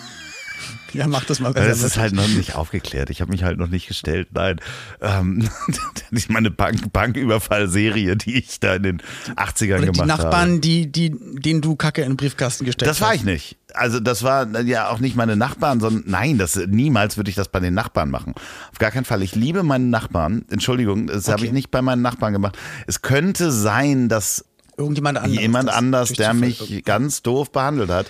[0.93, 1.87] Ja, mach das mal Das besser.
[1.87, 3.09] ist halt noch nicht aufgeklärt.
[3.09, 4.29] Ich habe mich halt noch nicht gestellt.
[4.33, 4.59] Nein.
[5.01, 9.01] Ähm, das ist meine Bank Banküberfall-Serie, die ich da in den
[9.35, 10.59] 80ern oder gemacht die Nachbarn, habe.
[10.59, 13.15] die, die, denen du Kacke in den Briefkasten gestellt Das war hast.
[13.17, 13.57] ich nicht.
[13.73, 17.47] Also das war ja auch nicht meine Nachbarn, sondern nein, das niemals würde ich das
[17.47, 18.33] bei den Nachbarn machen.
[18.71, 19.21] Auf gar keinen Fall.
[19.23, 20.43] Ich liebe meine Nachbarn.
[20.49, 21.45] Entschuldigung, das habe Okay.
[21.45, 22.57] ich nicht bei meinen Nachbarn gemacht.
[22.87, 24.43] Es könnte sein, dass
[24.77, 25.39] Irgendjemand anderes.
[25.41, 28.07] jemand anders, der mich ganz doof behandelt hat,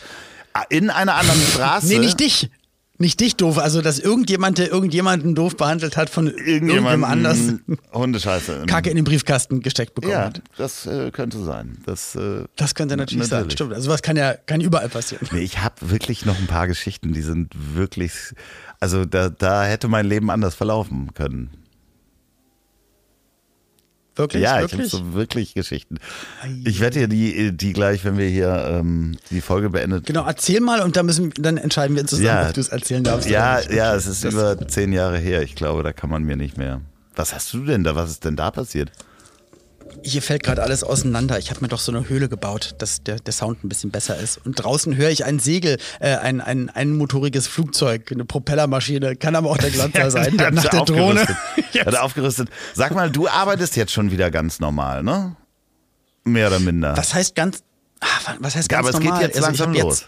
[0.70, 1.88] in einer anderen Straße.
[1.88, 2.50] Nee, nicht dich.
[3.02, 3.58] Nicht dich doof.
[3.58, 7.40] Also, dass irgendjemand, der irgendjemanden doof behandelt hat, von irgendjemandem anders
[7.94, 8.64] Hundescheiße.
[8.68, 10.42] Kacke in den Briefkasten gesteckt bekommen Ja, hat.
[10.58, 11.80] das äh, könnte sein.
[11.86, 13.40] Das, äh, Das könnte natürlich, sein.
[13.40, 13.54] Natürlich.
[13.54, 13.74] Stimmt.
[13.74, 15.28] Also, was kann ja kann überall passieren.
[15.32, 18.14] nee, ich habe wirklich noch ein paar Geschichten, die sind wirklich,
[18.80, 21.50] also da, da hätte mein Leben anders verlaufen können.
[24.16, 24.44] Wirklich?
[24.44, 24.92] ja, ich habe wirklich?
[24.92, 25.98] so wirklich Geschichten.
[26.66, 30.06] Ich werde dir die, die gleich, wenn wir hier ähm, die Folge beendet.
[30.06, 32.48] Genau, erzähl mal und dann müssen dann entscheiden wir zusammen, Ja.
[32.48, 33.30] ob du es erzählen darfst.
[33.30, 33.72] Ja, oder nicht.
[33.74, 35.42] ja, es ist Das- über zehn Jahre her.
[35.44, 36.82] Ich glaube, da kann man mir nicht mehr.
[37.16, 37.96] Was hast du denn da?
[37.96, 38.92] Was ist denn da passiert?
[40.04, 41.38] Hier fällt gerade alles auseinander.
[41.40, 44.18] Ich habe mir doch so eine Höhle gebaut, dass der, der Sound ein bisschen besser
[44.18, 44.40] ist.
[44.46, 49.16] Und draußen höre ich ein Segel, äh, ein, ein einmotoriges Flugzeug, eine Propellermaschine.
[49.16, 51.22] Kann aber auch der Glanzer sein, der nach der Drohne.
[51.22, 51.86] aufgerüstet.
[51.86, 52.50] Hat aufgerüstet.
[52.74, 55.36] Sag mal, du arbeitest jetzt schon wieder ganz normal, ne?
[56.24, 56.96] Mehr oder minder.
[56.98, 57.64] Was heißt ganz,
[58.00, 58.06] ah,
[58.40, 59.20] was heißt Ja, ganz aber es normal?
[59.22, 60.06] geht jetzt Also langsam los.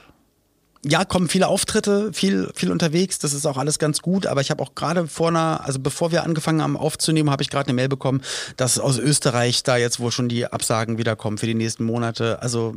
[0.86, 3.18] Ja, kommen viele Auftritte, viel, viel unterwegs.
[3.18, 4.28] Das ist auch alles ganz gut.
[4.28, 7.50] Aber ich habe auch gerade vor einer, also bevor wir angefangen haben aufzunehmen, habe ich
[7.50, 8.22] gerade eine Mail bekommen,
[8.58, 12.42] dass aus Österreich da jetzt wohl schon die Absagen wiederkommen für die nächsten Monate.
[12.42, 12.76] Also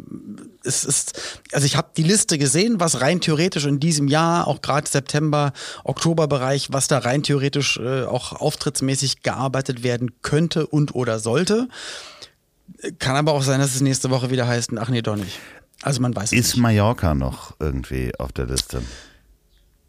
[0.62, 1.20] es ist,
[1.52, 5.52] also ich habe die Liste gesehen, was rein theoretisch in diesem Jahr, auch gerade September,
[5.82, 11.68] Oktoberbereich, was da rein theoretisch äh, auch auftrittsmäßig gearbeitet werden könnte und oder sollte.
[13.00, 15.38] Kann aber auch sein, dass es nächste Woche wieder heißt, ach nee, doch nicht.
[15.82, 16.62] Also man weiß es Ist nicht.
[16.62, 18.82] Mallorca noch irgendwie auf der Liste?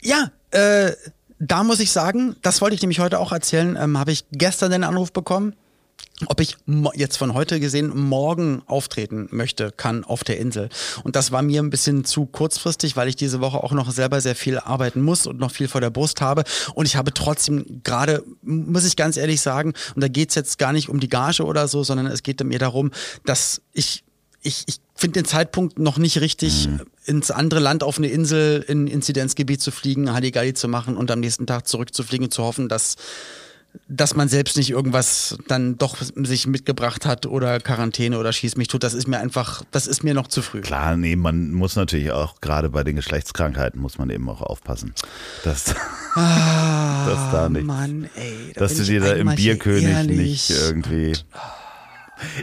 [0.02, 0.92] Ja, äh,
[1.40, 4.72] da muss ich sagen, das wollte ich nämlich heute auch erzählen, ähm, habe ich gestern
[4.72, 5.54] den Anruf bekommen,
[6.28, 6.58] ob ich
[6.96, 10.70] jetzt von heute gesehen morgen auftreten möchte, kann auf der Insel.
[11.04, 14.20] Und das war mir ein bisschen zu kurzfristig, weil ich diese Woche auch noch selber
[14.20, 16.44] sehr viel arbeiten muss und noch viel vor der Brust habe.
[16.74, 20.74] Und ich habe trotzdem gerade, muss ich ganz ehrlich sagen, und da geht's jetzt gar
[20.74, 22.92] nicht um die Gage oder so, sondern es geht mir darum,
[23.26, 24.04] dass ich
[24.42, 26.68] ich, ich finde den Zeitpunkt noch nicht richtig,
[27.06, 31.20] ins andere Land auf eine Insel, in Inzidenzgebiet zu fliegen, Halligalli zu machen und am
[31.22, 32.96] nächsten Tag zurückzufliegen, zu hoffen, dass,
[33.88, 38.68] dass man selbst nicht irgendwas dann doch sich mitgebracht hat oder Quarantäne oder schieß mich
[38.70, 38.84] tut.
[38.84, 40.62] Das ist mir einfach, das ist mir noch zu früh.
[40.62, 44.94] Klar, nee, man muss natürlich auch, gerade bei den Geschlechtskrankheiten, muss man eben auch aufpassen,
[45.44, 45.66] dass,
[46.16, 50.18] dass da nicht, Ah, Mann, ey, da dass du dir da im Bierkönig ehrlich.
[50.18, 51.14] nicht irgendwie.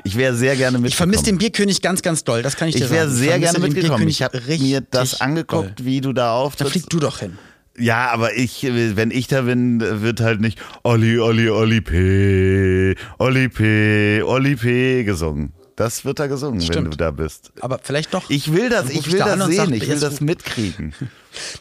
[0.05, 0.87] Ich wäre sehr gerne mitgekommen.
[0.89, 3.19] Ich vermisse den Bierkönig ganz, ganz doll, das kann ich dir Ich wäre sagen.
[3.19, 4.09] sehr gerne mitgekommen.
[4.09, 5.87] Ich habe mir das angeguckt, doll.
[5.87, 6.73] wie du da Da auftrittst.
[6.73, 7.39] flieg du doch hin.
[7.77, 13.49] Ja, aber ich, wenn ich da bin, wird halt nicht Olli, Olli, Olli P, Olli
[13.49, 15.53] P, Olli P gesungen.
[15.77, 16.95] Das wird da gesungen, wenn Stimmt.
[16.95, 17.51] du da bist.
[17.61, 18.31] Aber vielleicht doch.
[18.31, 20.95] Ich will das, ich will da das sehen, ich will das mitkriegen.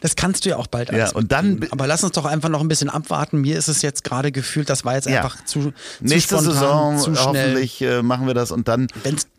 [0.00, 1.66] Das kannst du ja auch bald Ja, und dann-.
[1.70, 3.40] Aber lass uns doch einfach noch ein bisschen abwarten.
[3.40, 5.18] Mir ist es jetzt gerade gefühlt, das war jetzt Ja.
[5.22, 7.24] einfach zu, zu Nächste spontan, Saison zu schnell.
[7.24, 8.86] hoffentlich äh, machen wir das und dann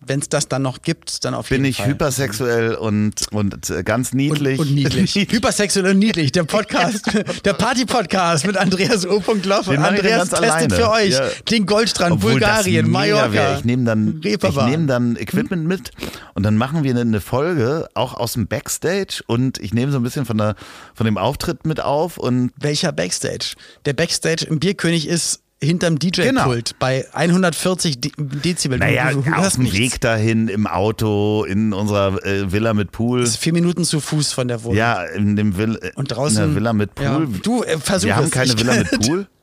[0.07, 1.87] Wenn es das dann noch gibt, dann auf bin jeden ich Fall.
[1.87, 4.59] hypersexuell und, und äh, ganz und, niedlich.
[4.59, 5.15] und niedlich.
[5.31, 6.31] Hypersexuell und niedlich.
[6.31, 7.05] Der Podcast,
[7.45, 9.21] der Party-Podcast mit Andreas O.
[9.43, 9.71] Loffe.
[9.71, 10.75] Den ich Andreas testet alleine.
[10.75, 11.21] für euch Ja.
[11.49, 13.33] den Goldstrand, Obwohl Bulgarien, Mallorca.
[13.33, 13.57] wär.
[13.57, 15.91] Ich nehme dann, ich nehm dann Equipment mit
[16.33, 20.03] und dann machen wir eine Folge auch aus dem Backstage und ich nehme so ein
[20.03, 20.55] bisschen von, der,
[20.93, 23.53] von dem Auftritt mit auf und Welcher Backstage?
[23.85, 26.61] Der Backstage im Bierkönig ist hinterm DJ-Pult Genau.
[26.79, 28.77] bei 140 De Dezibel.
[28.77, 29.77] Naja, du, du auf dem nichts.
[29.79, 33.21] Weg dahin im Auto, in unserer äh, Villa mit Pool.
[33.21, 34.77] Das ist vier Minuten zu Fuß von der Wohnung.
[34.77, 36.37] Ja, in dem Vill Und draußen.
[36.43, 37.27] in der Villa mit Ja, Pool.
[37.41, 39.27] du, äh, versuch wir haben keine Villa mit Pool.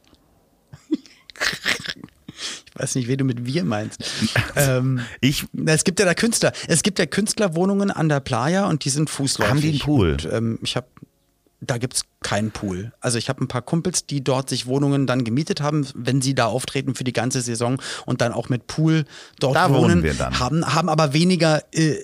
[2.74, 4.02] Ich weiß nicht, wen du mit wir meinst.
[4.56, 6.52] ähm, Ich es gibt ja da Künstler.
[6.68, 9.50] Es gibt ja Künstlerwohnungen an der Playa und die sind fußläufig.
[9.50, 10.12] Haben die einen Pool?
[10.12, 10.86] Und, ähm, ich habe,
[11.60, 12.92] da gibt's keinen Pool.
[13.00, 16.34] Also ich habe ein paar Kumpels, die dort sich Wohnungen dann gemietet haben, wenn sie
[16.34, 19.04] da auftreten für die ganze Saison und dann auch mit Pool
[19.38, 19.82] dort Da wohnen.
[19.82, 20.38] wohnen wir dann.
[20.40, 21.96] Haben, haben aber weniger äh,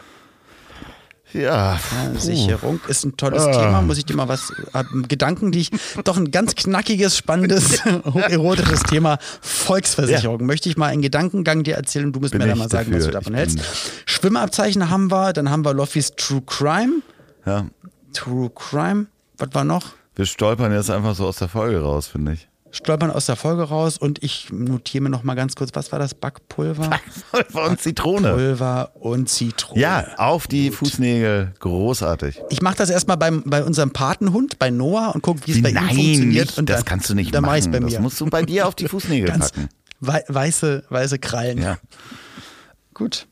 [1.33, 1.77] Ja,
[2.17, 3.51] Sicherung ist ein tolles Ah.
[3.51, 3.81] Thema.
[3.81, 5.71] Muss ich dir mal was äh, Gedanken, die ich
[6.03, 10.45] doch ein ganz knackiges, spannendes, hocherotisches Thema Volksversicherung.
[10.45, 12.11] Möchte ich mal einen Gedankengang dir erzählen?
[12.13, 13.31] Du musst Bin mir da mal sagen, was du dafür.
[13.31, 13.59] davon Ich hältst.
[14.05, 17.01] Schwimmabzeichen haben wir, dann haben wir Loffis True Crime.
[17.45, 17.65] ja.
[18.13, 19.07] True Crime.
[19.37, 19.87] Was war noch?
[20.15, 22.47] Wir stolpern jetzt einfach so aus der Folge raus, finde ich.
[22.71, 25.99] Stolpern aus der Folge raus und ich notiere mir noch mal ganz kurz, was war
[25.99, 26.13] das?
[26.13, 26.89] Backpulver?
[26.89, 28.33] Backpulver und Zitrone.
[28.33, 29.79] Pulver und Zitrone.
[29.81, 31.53] Ja, auf die Fußnägel.
[31.59, 32.41] Großartig.
[32.49, 35.69] Ich mache das erstmal beim, bei unserem Patenhund, bei Noah und gucke, wie es bei
[35.69, 36.45] ihm funktioniert.
[36.47, 37.71] nicht, und das dann, kannst du nicht dann machen.
[37.71, 37.99] bei das mir.
[38.01, 39.69] musst du bei dir auf die Fußnägel Ganz packen.
[39.99, 41.61] wei weiße, weiße Krallen.
[41.61, 41.77] Ja.
[42.93, 43.27] Gut.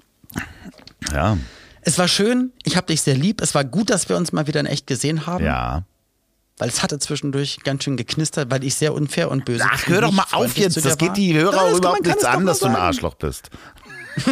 [1.11, 1.37] Ja,
[1.81, 3.41] Es war schön, ich habe dich sehr lieb.
[3.41, 5.43] Es war gut, dass wir uns mal wieder in echt gesehen haben.
[5.45, 5.83] ja.
[6.57, 10.01] Weil es hatte zwischendurch ganz schön geknistert, weil ich sehr unfair und böse Ach, hör
[10.01, 10.83] doch mal auf jetzt.
[10.85, 12.75] Das geht die Hörer das überhaupt nichts an, dass du ein.
[12.75, 13.49] Arschloch bist.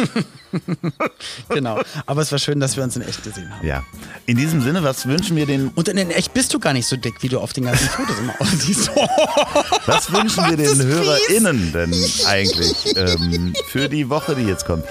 [1.48, 1.80] Genau.
[2.06, 3.66] Aber es war schön, dass wir uns in echt gesehen haben.
[3.66, 3.82] Ja.
[4.26, 6.96] In diesem Sinne, was wünschen wir den, Und in echt bist du gar nicht so
[6.96, 8.90] dick, wie du auf den ganzen Fotos immer aussiehst.
[9.86, 11.94] was wünschen wir den HörerInnen denn
[12.26, 14.84] eigentlich ähm, für die Woche, die jetzt kommt?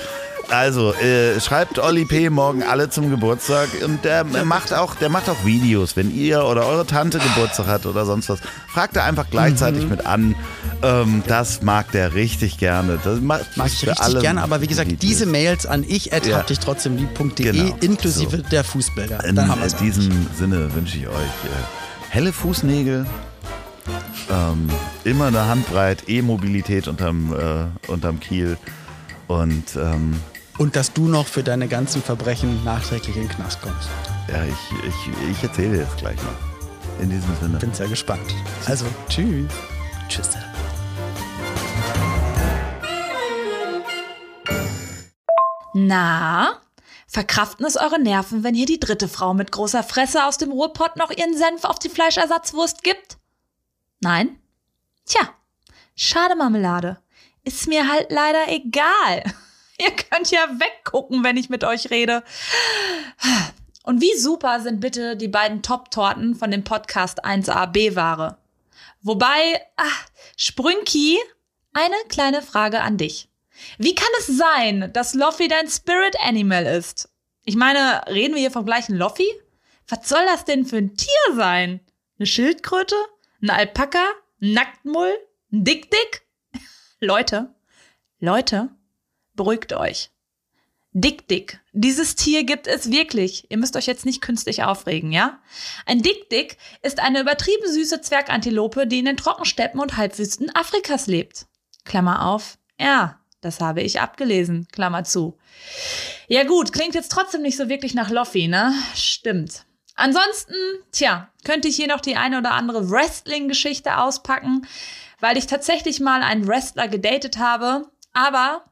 [0.49, 2.29] Also, äh, schreibt Olli P.
[2.29, 5.95] morgen alle zum Geburtstag und der macht auch, der macht auch Videos.
[5.95, 9.31] Wenn ihr oder eure Tante Geburtstag hat oder sonst was, fragt er einfach Mhm.
[9.31, 10.35] gleichzeitig mit an.
[10.83, 12.99] Ähm, das mag der richtig gerne.
[13.03, 14.99] Das macht Mag ich für richtig alle gerne, aber wie gesagt, Videos.
[15.09, 16.37] diese Mails an ich Ja.
[16.37, 17.75] hab dich trotzdem lieb.de Genau.
[17.81, 18.43] inklusive So.
[18.43, 19.23] der Fußbilder.
[19.25, 19.75] In Dann haben wir es.
[19.77, 23.05] diesem Sinne wünsche ich euch äh, helle Fußnägel,
[24.29, 24.69] ähm,
[25.03, 28.57] immer eine Handbreit, E-Mobilität unterm, äh, unterm Kiel
[29.27, 30.15] und ähm,
[30.57, 33.89] Und dass du noch für deine ganzen Verbrechen nachträglich in den Knast kommst.
[34.27, 37.01] ja, ich, ich, ich erzähle dir das gleich noch.
[37.01, 37.57] In diesem Sinne.
[37.57, 38.33] Bin sehr gespannt.
[38.65, 39.51] Also, tschüss.
[40.07, 40.29] Tschüss.
[45.73, 46.61] Na,
[47.07, 50.97] verkraften es eure Nerven, wenn hier die dritte Frau mit großer Fresse aus dem Ruhrpott
[50.97, 53.17] noch ihren Senf auf die Fleischersatzwurst gibt?
[54.01, 54.37] Nein?
[55.05, 55.29] Tja,
[55.95, 56.99] schade Marmelade.
[57.43, 59.23] Ist mir halt leider egal.
[59.77, 62.23] Ihr könnt ja weggucken, wenn ich mit euch rede.
[63.83, 68.37] Und wie super sind bitte die beiden Top-Torten von dem Podcast 1a B-Ware.
[69.01, 70.05] Wobei, ach,
[70.37, 71.19] Sprünki,
[71.73, 73.29] eine kleine Frage an dich.
[73.77, 77.09] Wie kann es sein, dass Loffy dein Spirit Animal ist?
[77.43, 79.27] Ich meine, reden wir hier vom gleichen Loffy?
[79.87, 81.81] Was soll das denn für ein Tier sein?
[82.17, 82.95] Eine Schildkröte?
[83.41, 84.05] Ein Alpaka?
[84.41, 85.13] Ein Nacktmull?
[85.51, 86.21] Ein Dick-Dick?
[87.01, 87.53] Leute,
[88.19, 88.69] Leute,
[89.35, 90.09] beruhigt euch.
[90.95, 91.59] Dick-Dick.
[91.71, 93.49] Dieses Tier gibt es wirklich.
[93.49, 95.39] Ihr müsst euch jetzt nicht künstlich aufregen, ja?
[95.87, 101.47] Ein Dick-Dick ist eine übertrieben süße Zwergantilope, die in den Trockensteppen und Halbwüsten Afrikas lebt.
[101.83, 102.59] Klammer auf.
[102.79, 104.67] Ja, das habe ich abgelesen.
[104.71, 105.37] Klammer zu.
[106.27, 108.73] Ja gut, klingt jetzt trotzdem nicht so wirklich nach Loffy, ne?
[108.95, 109.65] Stimmt.
[109.95, 110.55] Ansonsten,
[110.91, 114.67] tja, könnte ich hier noch die eine oder andere Wrestling-Geschichte auspacken,
[115.19, 118.63] weil ich tatsächlich mal einen Wrestler gedatet habe, aber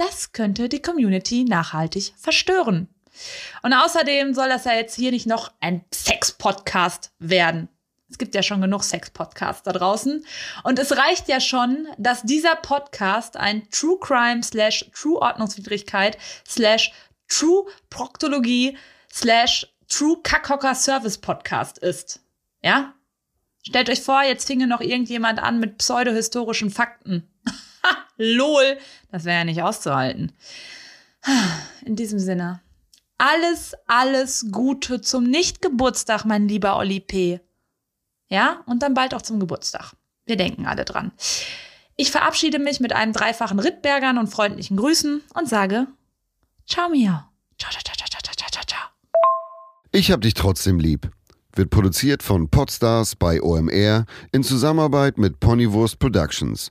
[0.00, 2.88] das könnte die Community nachhaltig verstören.
[3.62, 7.68] Und außerdem soll das ja jetzt hier nicht noch ein Sex-Podcast werden.
[8.08, 10.24] Es gibt ja schon genug Sex-Podcasts da draußen.
[10.64, 16.16] Und es reicht ja schon, dass dieser Podcast ein True Crime slash True Ordnungswidrigkeit
[16.48, 16.92] slash
[17.28, 18.78] True Proktologie
[19.12, 22.20] slash True Kackhocker Service Podcast ist.
[22.62, 22.94] Ja?
[23.66, 27.28] Stellt euch vor, jetzt finge noch irgendjemand an mit pseudohistorischen Fakten.
[28.22, 28.76] Lol,
[29.10, 30.32] das wäre ja nicht auszuhalten.
[31.86, 32.60] In diesem Sinne,
[33.16, 37.40] alles, alles Gute zum Nicht-Geburtstag, mein lieber Olli P.
[38.28, 39.94] Ja, und dann bald auch zum Geburtstag.
[40.26, 41.12] Wir denken alle dran.
[41.96, 45.86] Ich verabschiede mich mit einem dreifachen Rittbergern und freundlichen Grüßen und sage
[46.66, 47.30] Ciao, Mia.
[47.58, 48.88] Ciao, ciao, ciao, ciao, ciao, ciao, ciao.
[49.92, 51.10] Ich hab dich trotzdem lieb.
[51.56, 56.70] Wird produziert von Podstars bei OMR in Zusammenarbeit mit Ponywurst Productions.